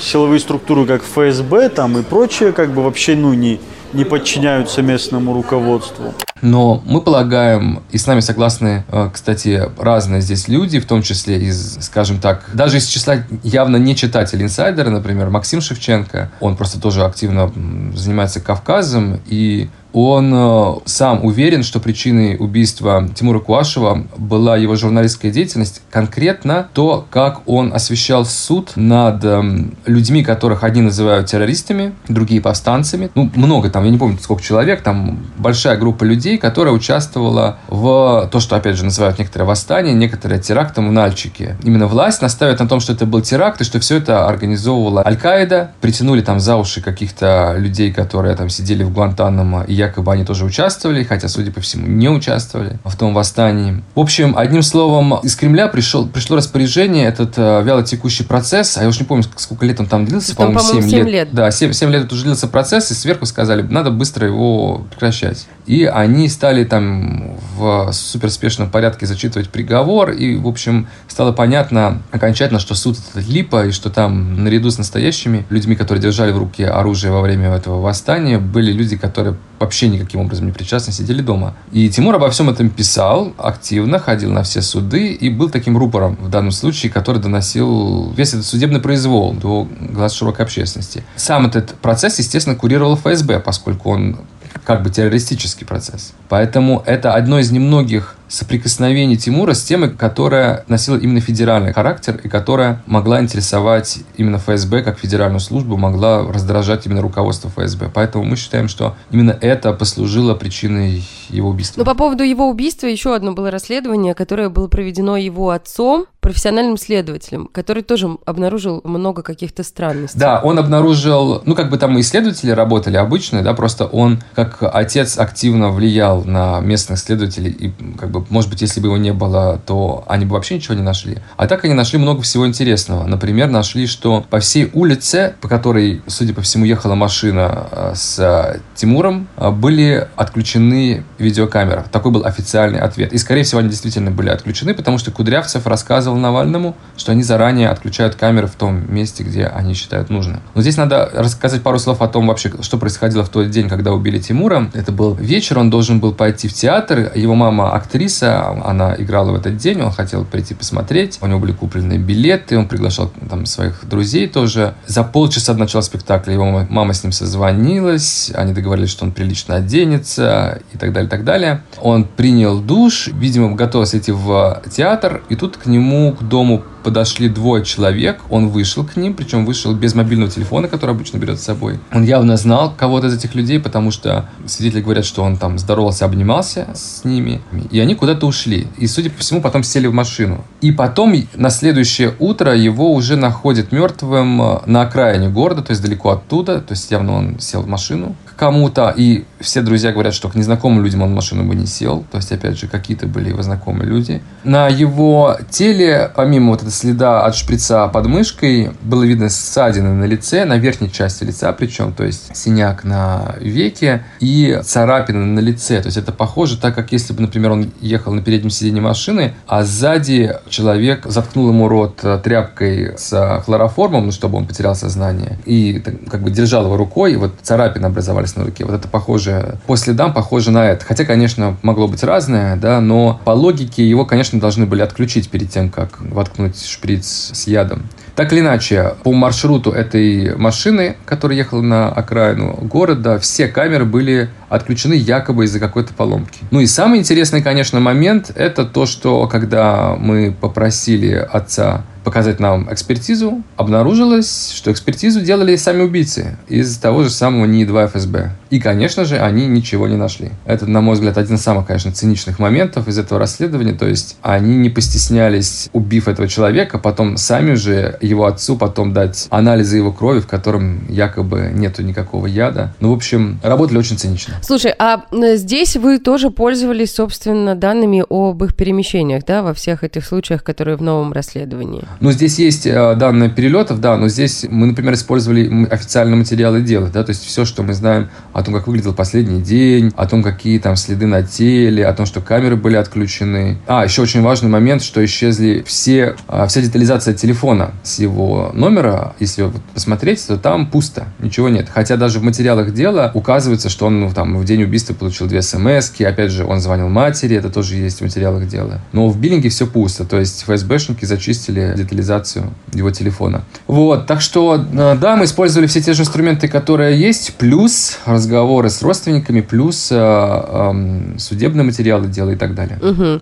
силовые 0.00 0.40
структуры, 0.40 0.86
как 0.86 1.02
ФСБ 1.02 1.68
там 1.70 1.98
и 1.98 2.02
прочее, 2.02 2.52
как 2.52 2.72
бы 2.72 2.82
вообще 2.82 3.16
ну 3.16 3.32
не 3.34 3.60
не 3.92 4.04
подчиняются 4.04 4.82
местному 4.82 5.34
руководству. 5.34 6.14
Но 6.42 6.82
мы 6.86 7.00
полагаем, 7.00 7.82
и 7.90 7.98
с 7.98 8.06
нами 8.06 8.20
согласны, 8.20 8.84
э, 8.88 9.10
кстати, 9.12 9.70
разные 9.78 10.20
здесь 10.20 10.48
люди, 10.48 10.80
в 10.80 10.86
том 10.86 11.02
числе 11.02 11.38
из, 11.38 11.78
скажем 11.80 12.18
так, 12.18 12.44
даже 12.52 12.78
из 12.78 12.86
числа 12.86 13.18
явно 13.42 13.76
не 13.76 13.94
читателей 13.94 14.44
инсайдера, 14.44 14.90
например, 14.90 15.30
Максим 15.30 15.60
Шевченко, 15.60 16.30
он 16.40 16.56
просто 16.56 16.80
тоже 16.80 17.04
активно 17.04 17.52
занимается 17.94 18.40
Кавказом, 18.40 19.20
и 19.26 19.68
он 19.92 20.32
э, 20.34 20.74
сам 20.84 21.24
уверен, 21.24 21.62
что 21.62 21.80
причиной 21.80 22.36
убийства 22.38 23.08
Тимура 23.14 23.40
Куашева 23.40 24.06
была 24.16 24.56
его 24.56 24.76
журналистская 24.76 25.30
деятельность, 25.30 25.82
конкретно 25.90 26.68
то, 26.72 27.06
как 27.10 27.42
он 27.46 27.72
освещал 27.72 28.24
суд 28.24 28.72
над 28.76 29.24
эм, 29.24 29.74
людьми, 29.86 30.22
которых 30.22 30.62
одни 30.64 30.82
называют 30.82 31.26
террористами, 31.26 31.92
другие 32.08 32.40
повстанцами. 32.40 33.10
Ну, 33.14 33.30
много 33.34 33.70
там, 33.70 33.84
я 33.84 33.90
не 33.90 33.98
помню, 33.98 34.18
сколько 34.20 34.42
человек, 34.42 34.82
там 34.82 35.18
большая 35.36 35.76
группа 35.76 36.04
людей, 36.04 36.38
которая 36.38 36.72
участвовала 36.72 37.58
в 37.68 38.28
то, 38.30 38.40
что, 38.40 38.56
опять 38.56 38.76
же, 38.76 38.84
называют 38.84 39.18
некоторые 39.18 39.46
восстания, 39.46 39.92
некоторые 39.92 40.40
терактом 40.40 40.88
в 40.88 40.92
Нальчике. 40.92 41.56
Именно 41.62 41.86
власть 41.86 42.22
наставит 42.22 42.60
на 42.60 42.68
том, 42.68 42.80
что 42.80 42.92
это 42.92 43.06
был 43.06 43.20
теракт, 43.22 43.60
и 43.60 43.64
что 43.64 43.80
все 43.80 43.96
это 43.96 44.26
организовывала 44.28 45.02
Аль-Каида, 45.04 45.72
притянули 45.80 46.20
там 46.20 46.40
за 46.40 46.56
уши 46.56 46.80
каких-то 46.80 47.54
людей, 47.58 47.92
которые 47.92 48.36
там 48.36 48.48
сидели 48.48 48.84
в 48.84 48.92
Гуантанамо 48.92 49.64
и 49.64 49.79
якобы 49.80 50.12
они 50.12 50.24
тоже 50.24 50.44
участвовали, 50.44 51.02
хотя, 51.04 51.28
судя 51.28 51.50
по 51.50 51.60
всему, 51.60 51.86
не 51.86 52.08
участвовали 52.08 52.78
в 52.84 52.96
том 52.96 53.14
восстании. 53.14 53.82
В 53.94 54.00
общем, 54.00 54.36
одним 54.36 54.62
словом, 54.62 55.14
из 55.22 55.34
Кремля 55.36 55.68
пришел, 55.68 56.06
пришло 56.06 56.36
распоряжение, 56.36 57.06
этот 57.06 57.34
э, 57.36 57.62
вяло 57.62 57.82
текущий 57.82 58.24
процесс, 58.24 58.76
а 58.76 58.82
я 58.82 58.88
уж 58.88 58.98
не 59.00 59.06
помню, 59.06 59.24
сколько 59.36 59.66
лет 59.66 59.80
он 59.80 59.86
там 59.86 60.04
длился, 60.04 60.36
по-моему, 60.36 60.58
по 60.58 60.64
7, 60.64 60.82
7 60.82 60.90
лет. 60.90 61.06
лет. 61.06 61.28
Да, 61.32 61.50
7, 61.50 61.72
7 61.72 61.90
лет 61.90 62.12
уже 62.12 62.24
длился 62.24 62.46
процесс, 62.46 62.90
и 62.90 62.94
сверху 62.94 63.26
сказали, 63.26 63.62
надо 63.62 63.90
быстро 63.90 64.26
его 64.26 64.86
прекращать. 64.90 65.46
И 65.66 65.84
они 65.84 66.28
стали 66.28 66.64
там 66.64 67.36
в 67.56 67.92
суперспешном 67.92 68.70
порядке 68.70 69.06
зачитывать 69.06 69.50
приговор, 69.50 70.10
и, 70.10 70.36
в 70.36 70.46
общем, 70.46 70.88
стало 71.08 71.32
понятно 71.32 72.02
окончательно, 72.10 72.60
что 72.60 72.74
суд 72.74 72.98
это 72.98 73.24
липа, 73.26 73.66
и 73.66 73.70
что 73.70 73.90
там 73.90 74.44
наряду 74.44 74.70
с 74.70 74.78
настоящими 74.78 75.46
людьми, 75.50 75.76
которые 75.76 76.02
держали 76.02 76.32
в 76.32 76.38
руке 76.38 76.66
оружие 76.66 77.12
во 77.12 77.20
время 77.20 77.50
этого 77.50 77.80
восстания, 77.80 78.38
были 78.38 78.72
люди, 78.72 78.96
которые 78.96 79.36
вообще 79.60 79.88
никаким 79.88 80.20
образом 80.20 80.46
не 80.46 80.52
причастны, 80.52 80.92
сидели 80.92 81.20
дома. 81.20 81.54
И 81.70 81.88
Тимур 81.90 82.14
обо 82.14 82.30
всем 82.30 82.48
этом 82.48 82.70
писал 82.70 83.32
активно, 83.36 83.98
ходил 83.98 84.32
на 84.32 84.42
все 84.42 84.62
суды 84.62 85.12
и 85.12 85.28
был 85.28 85.50
таким 85.50 85.76
рупором 85.76 86.16
в 86.20 86.30
данном 86.30 86.50
случае, 86.50 86.90
который 86.90 87.20
доносил 87.20 88.10
весь 88.16 88.30
этот 88.30 88.46
судебный 88.46 88.80
произвол 88.80 89.34
до 89.34 89.68
глаз 89.78 90.14
широкой 90.14 90.46
общественности. 90.46 91.04
Сам 91.14 91.46
этот 91.46 91.74
процесс, 91.74 92.18
естественно, 92.18 92.56
курировал 92.56 92.96
ФСБ, 92.96 93.38
поскольку 93.40 93.90
он 93.90 94.20
как 94.64 94.82
бы 94.82 94.90
террористический 94.90 95.66
процесс. 95.66 96.12
Поэтому 96.28 96.82
это 96.86 97.14
одно 97.14 97.38
из 97.38 97.50
немногих 97.50 98.16
соприкосновений 98.30 99.16
Тимура 99.16 99.52
с 99.52 99.62
темой, 99.62 99.90
которая 99.90 100.64
носила 100.68 100.96
именно 100.96 101.20
федеральный 101.20 101.72
характер 101.72 102.18
и 102.22 102.28
которая 102.28 102.82
могла 102.86 103.20
интересовать 103.20 103.98
именно 104.16 104.38
ФСБ 104.38 104.82
как 104.82 104.98
федеральную 104.98 105.40
службу, 105.40 105.76
могла 105.76 106.22
раздражать 106.22 106.86
именно 106.86 107.02
руководство 107.02 107.50
ФСБ. 107.50 107.90
Поэтому 107.92 108.24
мы 108.24 108.36
считаем, 108.36 108.68
что 108.68 108.96
именно 109.10 109.36
это 109.40 109.72
послужило 109.72 110.34
причиной 110.34 111.04
его 111.28 111.50
убийства. 111.50 111.80
Но 111.80 111.84
по 111.84 111.94
поводу 111.94 112.22
его 112.22 112.48
убийства 112.48 112.86
еще 112.86 113.14
одно 113.14 113.32
было 113.32 113.50
расследование, 113.50 114.14
которое 114.14 114.48
было 114.48 114.68
проведено 114.68 115.16
его 115.16 115.50
отцом, 115.50 116.06
профессиональным 116.20 116.76
следователем, 116.76 117.48
который 117.50 117.82
тоже 117.82 118.18
обнаружил 118.26 118.80
много 118.84 119.22
каких-то 119.22 119.62
странностей. 119.62 120.20
Да, 120.20 120.40
он 120.42 120.58
обнаружил, 120.58 121.42
ну 121.44 121.54
как 121.54 121.70
бы 121.70 121.78
там 121.78 121.98
исследователи 122.00 122.50
работали 122.50 122.96
обычные, 122.96 123.42
да, 123.42 123.54
просто 123.54 123.86
он 123.86 124.22
как 124.34 124.58
отец 124.62 125.18
активно 125.18 125.70
влиял 125.70 126.24
на 126.24 126.60
местных 126.60 126.98
следователей 126.98 127.50
и 127.50 127.72
как 127.98 128.10
бы 128.10 128.19
может 128.28 128.50
быть, 128.50 128.60
если 128.62 128.80
бы 128.80 128.88
его 128.88 128.96
не 128.96 129.12
было, 129.12 129.60
то 129.66 130.04
они 130.06 130.26
бы 130.26 130.34
вообще 130.34 130.56
ничего 130.56 130.74
не 130.74 130.82
нашли. 130.82 131.18
А 131.36 131.46
так 131.46 131.64
они 131.64 131.74
нашли 131.74 131.98
много 131.98 132.22
всего 132.22 132.46
интересного. 132.46 133.06
Например, 133.06 133.48
нашли, 133.48 133.86
что 133.86 134.24
по 134.28 134.40
всей 134.40 134.70
улице, 134.72 135.34
по 135.40 135.48
которой, 135.48 136.02
судя 136.06 136.34
по 136.34 136.42
всему, 136.42 136.64
ехала 136.64 136.94
машина 136.94 137.68
э, 137.70 137.92
с 137.94 138.60
Тимуром, 138.74 139.28
э, 139.36 139.50
были 139.50 140.08
отключены 140.16 141.04
видеокамеры. 141.18 141.84
Такой 141.90 142.12
был 142.12 142.24
официальный 142.24 142.80
ответ. 142.80 143.12
И, 143.12 143.18
скорее 143.18 143.42
всего, 143.44 143.60
они 143.60 143.68
действительно 143.68 144.10
были 144.10 144.28
отключены, 144.28 144.74
потому 144.74 144.98
что 144.98 145.10
Кудрявцев 145.10 145.66
рассказывал 145.66 146.16
Навальному, 146.16 146.76
что 146.96 147.12
они 147.12 147.22
заранее 147.22 147.68
отключают 147.68 148.14
камеры 148.14 148.46
в 148.46 148.54
том 148.54 148.92
месте, 148.92 149.22
где 149.22 149.46
они 149.46 149.74
считают 149.74 150.10
нужным. 150.10 150.40
Но 150.54 150.62
здесь 150.62 150.76
надо 150.76 151.10
рассказать 151.12 151.62
пару 151.62 151.78
слов 151.78 152.02
о 152.02 152.08
том 152.08 152.26
вообще, 152.26 152.52
что 152.60 152.78
происходило 152.78 153.24
в 153.24 153.28
тот 153.28 153.50
день, 153.50 153.68
когда 153.68 153.92
убили 153.92 154.18
Тимура. 154.18 154.70
Это 154.74 154.92
был 154.92 155.14
вечер, 155.14 155.58
он 155.58 155.70
должен 155.70 156.00
был 156.00 156.12
пойти 156.12 156.48
в 156.48 156.52
театр. 156.52 157.12
Его 157.14 157.34
мама 157.34 157.72
актриса, 157.72 158.09
она 158.22 158.94
играла 158.98 159.32
в 159.32 159.34
этот 159.34 159.56
день, 159.56 159.80
он 159.80 159.92
хотел 159.92 160.24
прийти 160.24 160.54
посмотреть. 160.54 161.18
У 161.20 161.26
него 161.26 161.38
были 161.38 161.52
куплены 161.52 161.94
билеты, 161.98 162.58
он 162.58 162.68
приглашал 162.68 163.12
там 163.28 163.46
своих 163.46 163.86
друзей 163.88 164.26
тоже. 164.26 164.74
За 164.86 165.04
полчаса 165.04 165.52
до 165.52 165.60
начала 165.60 165.82
спектакля 165.82 166.34
его 166.34 166.66
мама 166.68 166.92
с 166.92 167.02
ним 167.02 167.12
созвонилась, 167.12 168.30
они 168.34 168.52
договорились, 168.52 168.90
что 168.90 169.04
он 169.04 169.12
прилично 169.12 169.56
оденется 169.56 170.60
и 170.72 170.78
так 170.78 170.92
далее, 170.92 171.08
так 171.08 171.24
далее. 171.24 171.62
Он 171.80 172.04
принял 172.04 172.60
душ, 172.60 173.08
видимо, 173.08 173.54
готовился 173.54 173.98
идти 173.98 174.12
в 174.12 174.62
театр, 174.70 175.22
и 175.28 175.36
тут 175.36 175.56
к 175.56 175.66
нему, 175.66 176.12
к 176.12 176.22
дому 176.22 176.62
подошли 176.82 177.28
двое 177.28 177.64
человек, 177.64 178.20
он 178.30 178.48
вышел 178.48 178.84
к 178.84 178.96
ним, 178.96 179.14
причем 179.14 179.44
вышел 179.44 179.74
без 179.74 179.94
мобильного 179.94 180.30
телефона, 180.30 180.68
который 180.68 180.92
обычно 180.92 181.18
берет 181.18 181.40
с 181.40 181.44
собой. 181.44 181.78
Он 181.92 182.04
явно 182.04 182.36
знал 182.36 182.72
кого-то 182.76 183.08
из 183.08 183.14
этих 183.14 183.34
людей, 183.34 183.60
потому 183.60 183.90
что 183.90 184.28
свидетели 184.46 184.82
говорят, 184.82 185.04
что 185.04 185.22
он 185.22 185.36
там 185.36 185.58
здоровался, 185.58 186.04
обнимался 186.04 186.68
с 186.74 187.04
ними, 187.04 187.40
и 187.70 187.80
они 187.80 187.94
куда-то 187.94 188.26
ушли. 188.26 188.66
И, 188.78 188.86
судя 188.86 189.10
по 189.10 189.20
всему, 189.20 189.40
потом 189.40 189.62
сели 189.62 189.86
в 189.86 189.92
машину. 189.92 190.44
И 190.60 190.72
потом 190.72 191.14
на 191.34 191.50
следующее 191.50 192.14
утро 192.18 192.54
его 192.54 192.92
уже 192.92 193.16
находят 193.16 193.72
мертвым 193.72 194.40
э, 194.42 194.58
на 194.66 194.82
окраине 194.82 195.28
города, 195.28 195.62
то 195.62 195.72
есть 195.72 195.82
далеко 195.82 196.10
оттуда, 196.10 196.60
то 196.60 196.72
есть 196.72 196.90
явно 196.90 197.14
он 197.14 197.40
сел 197.40 197.62
в 197.62 197.66
машину 197.66 198.14
к 198.24 198.36
кому-то, 198.36 198.94
и 198.96 199.24
все 199.40 199.62
друзья 199.62 199.92
говорят, 199.92 200.14
что 200.14 200.28
к 200.28 200.34
незнакомым 200.34 200.84
людям 200.84 201.02
он 201.02 201.12
в 201.12 201.14
машину 201.14 201.44
бы 201.44 201.54
не 201.54 201.66
сел, 201.66 202.04
то 202.10 202.18
есть, 202.18 202.30
опять 202.32 202.58
же, 202.58 202.68
какие-то 202.68 203.06
были 203.06 203.30
его 203.30 203.42
знакомые 203.42 203.88
люди. 203.88 204.22
На 204.44 204.68
его 204.68 205.36
теле, 205.50 206.10
помимо 206.14 206.50
вот 206.52 206.62
следа 206.72 207.24
от 207.24 207.34
шприца 207.34 207.88
под 207.88 208.06
мышкой, 208.06 208.70
было 208.82 209.02
видно 209.04 209.28
ссадины 209.28 209.90
на 209.90 210.04
лице, 210.04 210.44
на 210.44 210.56
верхней 210.58 210.90
части 210.90 211.24
лица 211.24 211.52
причем, 211.52 211.92
то 211.92 212.04
есть 212.04 212.36
синяк 212.36 212.84
на 212.84 213.34
веке 213.40 214.04
и 214.20 214.60
царапины 214.64 215.24
на 215.24 215.40
лице. 215.40 215.80
То 215.80 215.86
есть 215.86 215.96
это 215.96 216.12
похоже, 216.12 216.56
так 216.56 216.74
как 216.74 216.92
если 216.92 217.12
бы, 217.12 217.22
например, 217.22 217.52
он 217.52 217.72
ехал 217.80 218.12
на 218.12 218.22
переднем 218.22 218.50
сиденье 218.50 218.82
машины, 218.82 219.34
а 219.46 219.64
сзади 219.64 220.36
человек 220.48 221.06
заткнул 221.06 221.48
ему 221.48 221.68
рот 221.68 222.04
тряпкой 222.22 222.98
с 222.98 223.42
хлороформом, 223.44 224.06
ну, 224.06 224.12
чтобы 224.12 224.38
он 224.38 224.46
потерял 224.46 224.74
сознание, 224.74 225.38
и 225.44 225.82
как 226.10 226.22
бы 226.22 226.30
держал 226.30 226.64
его 226.64 226.76
рукой, 226.76 227.12
и 227.12 227.16
вот 227.16 227.34
царапины 227.42 227.86
образовались 227.86 228.36
на 228.36 228.44
руке. 228.44 228.64
Вот 228.64 228.74
это 228.74 228.88
похоже, 228.88 229.29
по 229.66 229.76
следам 229.76 230.12
похоже 230.12 230.50
на 230.50 230.66
это. 230.70 230.84
Хотя, 230.84 231.04
конечно, 231.04 231.56
могло 231.62 231.88
быть 231.88 232.02
разное, 232.02 232.56
да, 232.56 232.80
но 232.80 233.20
по 233.24 233.30
логике 233.30 233.88
его, 233.88 234.04
конечно, 234.04 234.40
должны 234.40 234.66
были 234.66 234.82
отключить 234.82 235.28
перед 235.30 235.50
тем, 235.50 235.70
как 235.70 236.00
воткнуть 236.00 236.64
шприц 236.64 237.30
с 237.32 237.46
ядом. 237.46 237.84
Так 238.16 238.32
или 238.32 238.40
иначе, 238.40 238.96
по 239.02 239.12
маршруту 239.12 239.70
этой 239.70 240.36
машины, 240.36 240.96
которая 241.06 241.38
ехала 241.38 241.62
на 241.62 241.88
окраину 241.88 242.52
города, 242.62 243.18
все 243.18 243.48
камеры 243.48 243.86
были 243.86 244.28
отключены 244.50 244.94
якобы 244.94 245.44
из-за 245.44 245.58
какой-то 245.58 245.94
поломки. 245.94 246.40
Ну 246.50 246.60
и 246.60 246.66
самый 246.66 246.98
интересный, 246.98 247.40
конечно, 247.40 247.80
момент– 247.80 248.30
это 248.34 248.64
то, 248.64 248.84
что 248.84 249.26
когда 249.26 249.96
мы 249.98 250.36
попросили 250.38 251.14
отца 251.14 251.84
показать 252.04 252.40
нам 252.40 252.72
экспертизу, 252.72 253.42
обнаружилось, 253.56 254.52
что 254.54 254.72
экспертизу 254.72 255.20
делали 255.20 255.56
сами 255.56 255.82
убийцы 255.82 256.36
из 256.48 256.76
того 256.78 257.02
же 257.02 257.10
самого 257.10 257.46
НИИ-2 257.46 257.88
ФСБ. 257.88 258.32
И, 258.50 258.58
конечно 258.58 259.04
же, 259.04 259.18
они 259.18 259.46
ничего 259.46 259.86
не 259.86 259.96
нашли. 259.96 260.30
Это, 260.44 260.66
на 260.66 260.80
мой 260.80 260.94
взгляд, 260.94 261.18
один 261.18 261.36
из 261.36 261.42
самых, 261.42 261.66
конечно, 261.66 261.92
циничных 261.92 262.38
моментов 262.38 262.88
из 262.88 262.98
этого 262.98 263.20
расследования. 263.20 263.74
То 263.74 263.86
есть 263.86 264.16
они 264.22 264.56
не 264.56 264.70
постеснялись, 264.70 265.68
убив 265.72 266.08
этого 266.08 266.26
человека, 266.26 266.78
потом 266.78 267.16
сами 267.16 267.54
же 267.54 267.96
его 268.00 268.26
отцу 268.26 268.56
потом 268.56 268.92
дать 268.92 269.26
анализы 269.30 269.76
его 269.76 269.92
крови, 269.92 270.20
в 270.20 270.26
котором 270.26 270.86
якобы 270.88 271.50
нету 271.54 271.82
никакого 271.82 272.26
яда. 272.26 272.74
Ну, 272.80 272.90
в 272.90 272.94
общем, 272.96 273.38
работали 273.42 273.78
очень 273.78 273.98
цинично. 273.98 274.34
Слушай, 274.42 274.74
а 274.78 275.04
здесь 275.36 275.76
вы 275.76 275.98
тоже 275.98 276.30
пользовались, 276.30 276.94
собственно, 276.94 277.54
данными 277.54 278.04
об 278.08 278.42
их 278.42 278.56
перемещениях, 278.56 279.24
да, 279.24 279.42
во 279.42 279.54
всех 279.54 279.84
этих 279.84 280.04
случаях, 280.04 280.42
которые 280.42 280.76
в 280.76 280.82
новом 280.82 281.12
расследовании? 281.12 281.84
Ну, 282.00 282.12
здесь 282.12 282.38
есть 282.38 282.66
э, 282.66 282.94
данные 282.94 283.30
перелетов, 283.30 283.80
да, 283.80 283.96
но 283.96 284.08
здесь 284.08 284.46
мы, 284.48 284.66
например, 284.66 284.94
использовали 284.94 285.66
официальные 285.70 286.16
материалы 286.16 286.62
дела, 286.62 286.88
да, 286.92 287.04
то 287.04 287.10
есть 287.10 287.24
все, 287.24 287.44
что 287.44 287.62
мы 287.62 287.72
знаем 287.72 288.10
о 288.32 288.42
том, 288.42 288.54
как 288.54 288.66
выглядел 288.66 288.94
последний 288.94 289.40
день, 289.40 289.92
о 289.96 290.06
том, 290.06 290.22
какие 290.22 290.58
там 290.58 290.76
следы 290.76 291.06
на 291.06 291.22
теле, 291.22 291.86
о 291.86 291.92
том, 291.92 292.06
что 292.06 292.20
камеры 292.20 292.56
были 292.56 292.76
отключены. 292.76 293.58
А, 293.66 293.84
еще 293.84 294.02
очень 294.02 294.22
важный 294.22 294.48
момент, 294.48 294.82
что 294.82 295.04
исчезли 295.04 295.64
все, 295.66 296.16
а, 296.28 296.46
вся 296.46 296.60
детализация 296.60 297.14
телефона 297.14 297.72
с 297.82 297.98
его 297.98 298.50
номера. 298.54 299.14
Если 299.18 299.50
посмотреть, 299.74 300.26
то 300.26 300.36
там 300.36 300.66
пусто, 300.66 301.06
ничего 301.18 301.48
нет. 301.48 301.68
Хотя 301.72 301.96
даже 301.96 302.20
в 302.20 302.22
материалах 302.22 302.72
дела 302.72 303.10
указывается, 303.14 303.68
что 303.68 303.86
он 303.86 304.00
ну, 304.00 304.12
там 304.12 304.38
в 304.38 304.44
день 304.44 304.62
убийства 304.62 304.94
получил 304.94 305.26
две 305.26 305.42
смс 305.42 305.90
опять 306.00 306.30
же, 306.30 306.44
он 306.44 306.60
звонил 306.60 306.88
матери, 306.88 307.36
это 307.36 307.50
тоже 307.50 307.76
есть 307.76 307.98
в 307.98 308.02
материалах 308.02 308.46
дела. 308.46 308.80
Но 308.92 309.08
в 309.08 309.18
биллинге 309.18 309.48
все 309.48 309.66
пусто, 309.66 310.04
то 310.04 310.18
есть 310.18 310.42
ФСБшники 310.42 311.04
зачистили 311.04 311.74
детализацию 311.82 312.50
его 312.72 312.90
телефона. 312.90 313.42
Вот, 313.66 314.06
так 314.06 314.20
что, 314.20 314.56
э, 314.56 314.96
да, 315.00 315.16
мы 315.16 315.24
использовали 315.24 315.66
все 315.66 315.80
те 315.80 315.92
же 315.92 316.02
инструменты, 316.02 316.48
которые 316.48 316.98
есть, 316.98 317.34
плюс 317.38 317.98
разговоры 318.04 318.70
с 318.70 318.82
родственниками, 318.82 319.40
плюс 319.40 319.90
э, 319.92 319.96
э, 319.96 321.18
судебные 321.18 321.64
материалы 321.64 322.08
дела 322.08 322.30
и 322.30 322.36
так 322.36 322.54
далее. 322.54 322.78
Угу. 322.80 323.20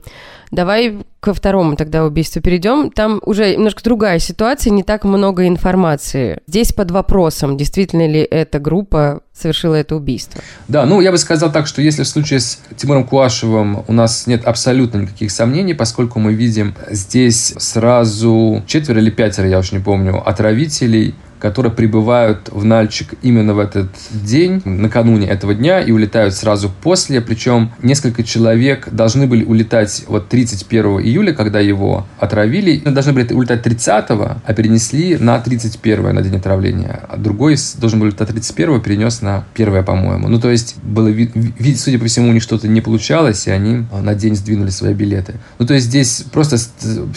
Давай 0.51 0.99
ко 1.21 1.35
второму 1.35 1.77
тогда 1.77 2.05
убийству 2.05 2.41
перейдем. 2.41 2.91
Там 2.91 3.21
уже 3.25 3.55
немножко 3.55 3.83
другая 3.83 4.19
ситуация, 4.19 4.71
не 4.71 4.83
так 4.83 5.05
много 5.05 5.47
информации. 5.47 6.41
Здесь 6.47 6.73
под 6.73 6.91
вопросом, 6.91 7.57
действительно 7.57 8.07
ли 8.07 8.21
эта 8.21 8.59
группа 8.59 9.21
совершила 9.33 9.75
это 9.75 9.97
убийство. 9.97 10.41
Да, 10.69 10.87
ну 10.87 11.01
я 11.01 11.11
бы 11.11 11.19
сказал 11.19 11.53
так, 11.53 11.67
что 11.67 11.83
если 11.83 12.03
в 12.03 12.09
случае 12.09 12.41
с 12.41 12.61
Тимуром 12.77 13.05
Куашевым 13.05 13.85
у 13.87 13.93
нас 13.93 14.27
нет 14.27 14.45
абсолютно 14.45 14.99
никаких 14.99 15.31
сомнений, 15.31 15.75
поскольку 15.75 16.19
мы 16.19 16.35
видим 16.35 16.75
здесь 16.91 17.55
сразу 17.59 18.63
четверо 18.67 19.01
или 19.01 19.11
пятеро, 19.11 19.49
я 19.49 19.59
уж 19.59 19.73
не 19.73 19.79
помню, 19.79 20.23
отравителей, 20.25 21.15
которые 21.39 21.73
прибывают 21.73 22.49
в 22.51 22.65
Нальчик 22.65 23.15
именно 23.23 23.55
в 23.55 23.59
этот 23.59 23.89
день, 24.11 24.63
накануне 24.65 25.29
этого 25.29 25.55
дня, 25.55 25.81
и 25.81 25.93
улетают 25.93 26.35
сразу 26.35 26.71
после. 26.83 27.21
Причем 27.21 27.73
несколько 27.83 28.23
человек 28.23 28.89
должны 28.91 29.27
были 29.27 29.45
улетать 29.45 30.05
вот 30.09 30.29
31 30.29 31.01
июля, 31.01 31.33
когда 31.33 31.61
его 31.61 32.07
отравили. 32.19 32.79
Должны 32.79 33.13
были 33.13 33.33
улетать 33.33 33.63
30 33.63 33.89
а 34.09 34.55
перенесли 34.55 35.17
на 35.17 35.39
31 35.39 36.15
на 36.15 36.23
день 36.23 36.37
отравления. 36.37 37.01
А 37.09 37.17
другой 37.17 37.57
должен 37.79 37.99
был 37.99 38.07
улетать 38.07 38.29
31 38.29 38.81
перенес 38.81 39.23
на 39.23 39.45
1 39.55 39.85
по-моему. 39.85 40.29
Ну, 40.29 40.41
то 40.41 40.51
есть, 40.51 40.77
было 40.83 41.09
вид, 41.09 41.33
судя 41.79 41.99
по 41.99 42.07
всему, 42.07 42.31
у 42.31 42.33
них 42.33 42.43
что-то 42.43 42.69
не 42.69 42.81
получалось, 42.81 43.47
и 43.47 43.51
они 43.51 43.87
на 43.93 44.15
день 44.15 44.35
сдвинули 44.35 44.71
свои 44.71 44.95
билеты. 44.95 45.35
Ну, 45.59 45.67
то 45.67 45.75
есть, 45.75 45.87
здесь 45.87 46.25
просто 46.33 46.57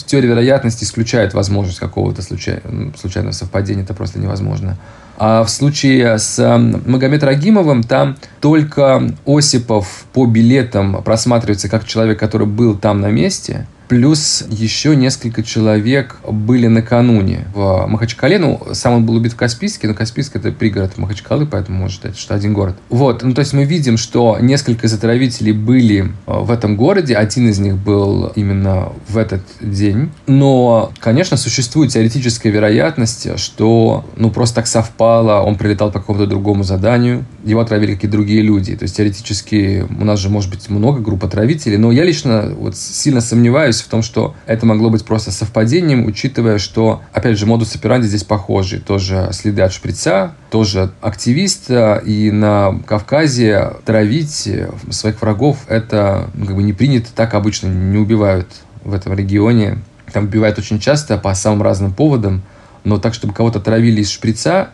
теория 0.05 0.27
вероятности 0.29 0.83
исключает 0.83 1.33
возможность 1.33 1.79
какого-то 1.79 2.21
случайного 2.21 3.31
совпадения. 3.31 3.83
Это 3.83 3.93
просто 3.93 4.10
просто 4.11 4.19
невозможно. 4.19 4.77
А 5.17 5.43
в 5.43 5.49
случае 5.49 6.17
с 6.17 6.39
Магомед 6.85 7.23
Рагимовым 7.23 7.83
там 7.83 8.17
только 8.39 9.13
Осипов 9.25 10.05
по 10.13 10.25
билетам 10.25 11.03
просматривается 11.03 11.69
как 11.69 11.85
человек, 11.85 12.19
который 12.19 12.47
был 12.47 12.75
там 12.75 13.01
на 13.01 13.11
месте– 13.11 13.67
Плюс 13.91 14.45
еще 14.49 14.95
несколько 14.95 15.43
человек 15.43 16.15
были 16.25 16.67
накануне 16.67 17.45
в 17.53 17.87
Махачкале. 17.87 18.39
Ну, 18.39 18.61
сам 18.71 18.93
он 18.93 19.05
был 19.05 19.15
убит 19.15 19.33
в 19.33 19.35
Каспийске, 19.35 19.89
но 19.89 19.93
Каспийск 19.93 20.37
это 20.37 20.53
пригород 20.53 20.97
Махачкалы, 20.97 21.45
поэтому 21.45 21.79
можно 21.79 21.95
считать, 21.95 22.17
что 22.17 22.33
один 22.33 22.53
город. 22.53 22.77
Вот, 22.87 23.21
ну 23.21 23.33
то 23.33 23.39
есть 23.39 23.51
мы 23.51 23.65
видим, 23.65 23.97
что 23.97 24.37
несколько 24.39 24.87
затравителей 24.87 25.51
были 25.51 26.05
э, 26.05 26.07
в 26.25 26.51
этом 26.51 26.77
городе. 26.77 27.15
Один 27.15 27.49
из 27.49 27.59
них 27.59 27.75
был 27.75 28.27
именно 28.35 28.93
в 29.09 29.17
этот 29.17 29.41
день. 29.59 30.09
Но, 30.25 30.93
конечно, 30.99 31.35
существует 31.35 31.91
теоретическая 31.91 32.49
вероятность, 32.49 33.37
что 33.37 34.05
ну 34.15 34.31
просто 34.31 34.55
так 34.55 34.67
совпало, 34.67 35.41
он 35.41 35.57
прилетал 35.57 35.91
по 35.91 35.99
какому-то 35.99 36.27
другому 36.27 36.63
заданию, 36.63 37.25
его 37.43 37.59
отравили 37.59 37.95
какие-то 37.95 38.15
другие 38.15 38.41
люди. 38.41 38.73
То 38.73 38.83
есть 38.83 38.95
теоретически 38.95 39.85
у 39.89 40.05
нас 40.05 40.17
же 40.17 40.29
может 40.29 40.49
быть 40.49 40.69
много 40.69 41.01
групп 41.01 41.25
отравителей, 41.25 41.75
но 41.75 41.91
я 41.91 42.05
лично 42.05 42.53
вот 42.57 42.77
сильно 42.77 43.19
сомневаюсь 43.19 43.80
в 43.81 43.87
том, 43.87 44.01
что 44.01 44.35
это 44.45 44.65
могло 44.65 44.89
быть 44.89 45.05
просто 45.05 45.31
совпадением, 45.31 46.05
учитывая, 46.05 46.57
что, 46.57 47.01
опять 47.11 47.37
же, 47.37 47.45
модус 47.45 47.75
операнди 47.75 48.07
здесь 48.07 48.23
похожий. 48.23 48.79
Тоже 48.79 49.29
следы 49.33 49.61
от 49.61 49.73
шприца, 49.73 50.35
тоже 50.49 50.91
активист, 51.01 51.69
и 51.69 52.31
на 52.31 52.79
Кавказе 52.85 53.73
травить 53.85 54.49
своих 54.89 55.21
врагов 55.21 55.59
это 55.67 56.29
ну, 56.33 56.45
как 56.45 56.55
бы 56.55 56.63
не 56.63 56.73
принято, 56.73 57.09
так 57.15 57.33
обычно 57.33 57.67
не 57.67 57.97
убивают 57.97 58.47
в 58.83 58.93
этом 58.93 59.13
регионе. 59.13 59.79
Там 60.11 60.25
убивают 60.25 60.59
очень 60.59 60.79
часто 60.79 61.17
по 61.17 61.33
самым 61.33 61.61
разным 61.61 61.93
поводам, 61.93 62.43
но 62.83 62.97
так, 62.97 63.13
чтобы 63.13 63.33
кого-то 63.33 63.59
травили 63.59 64.01
из 64.01 64.09
шприца, 64.09 64.71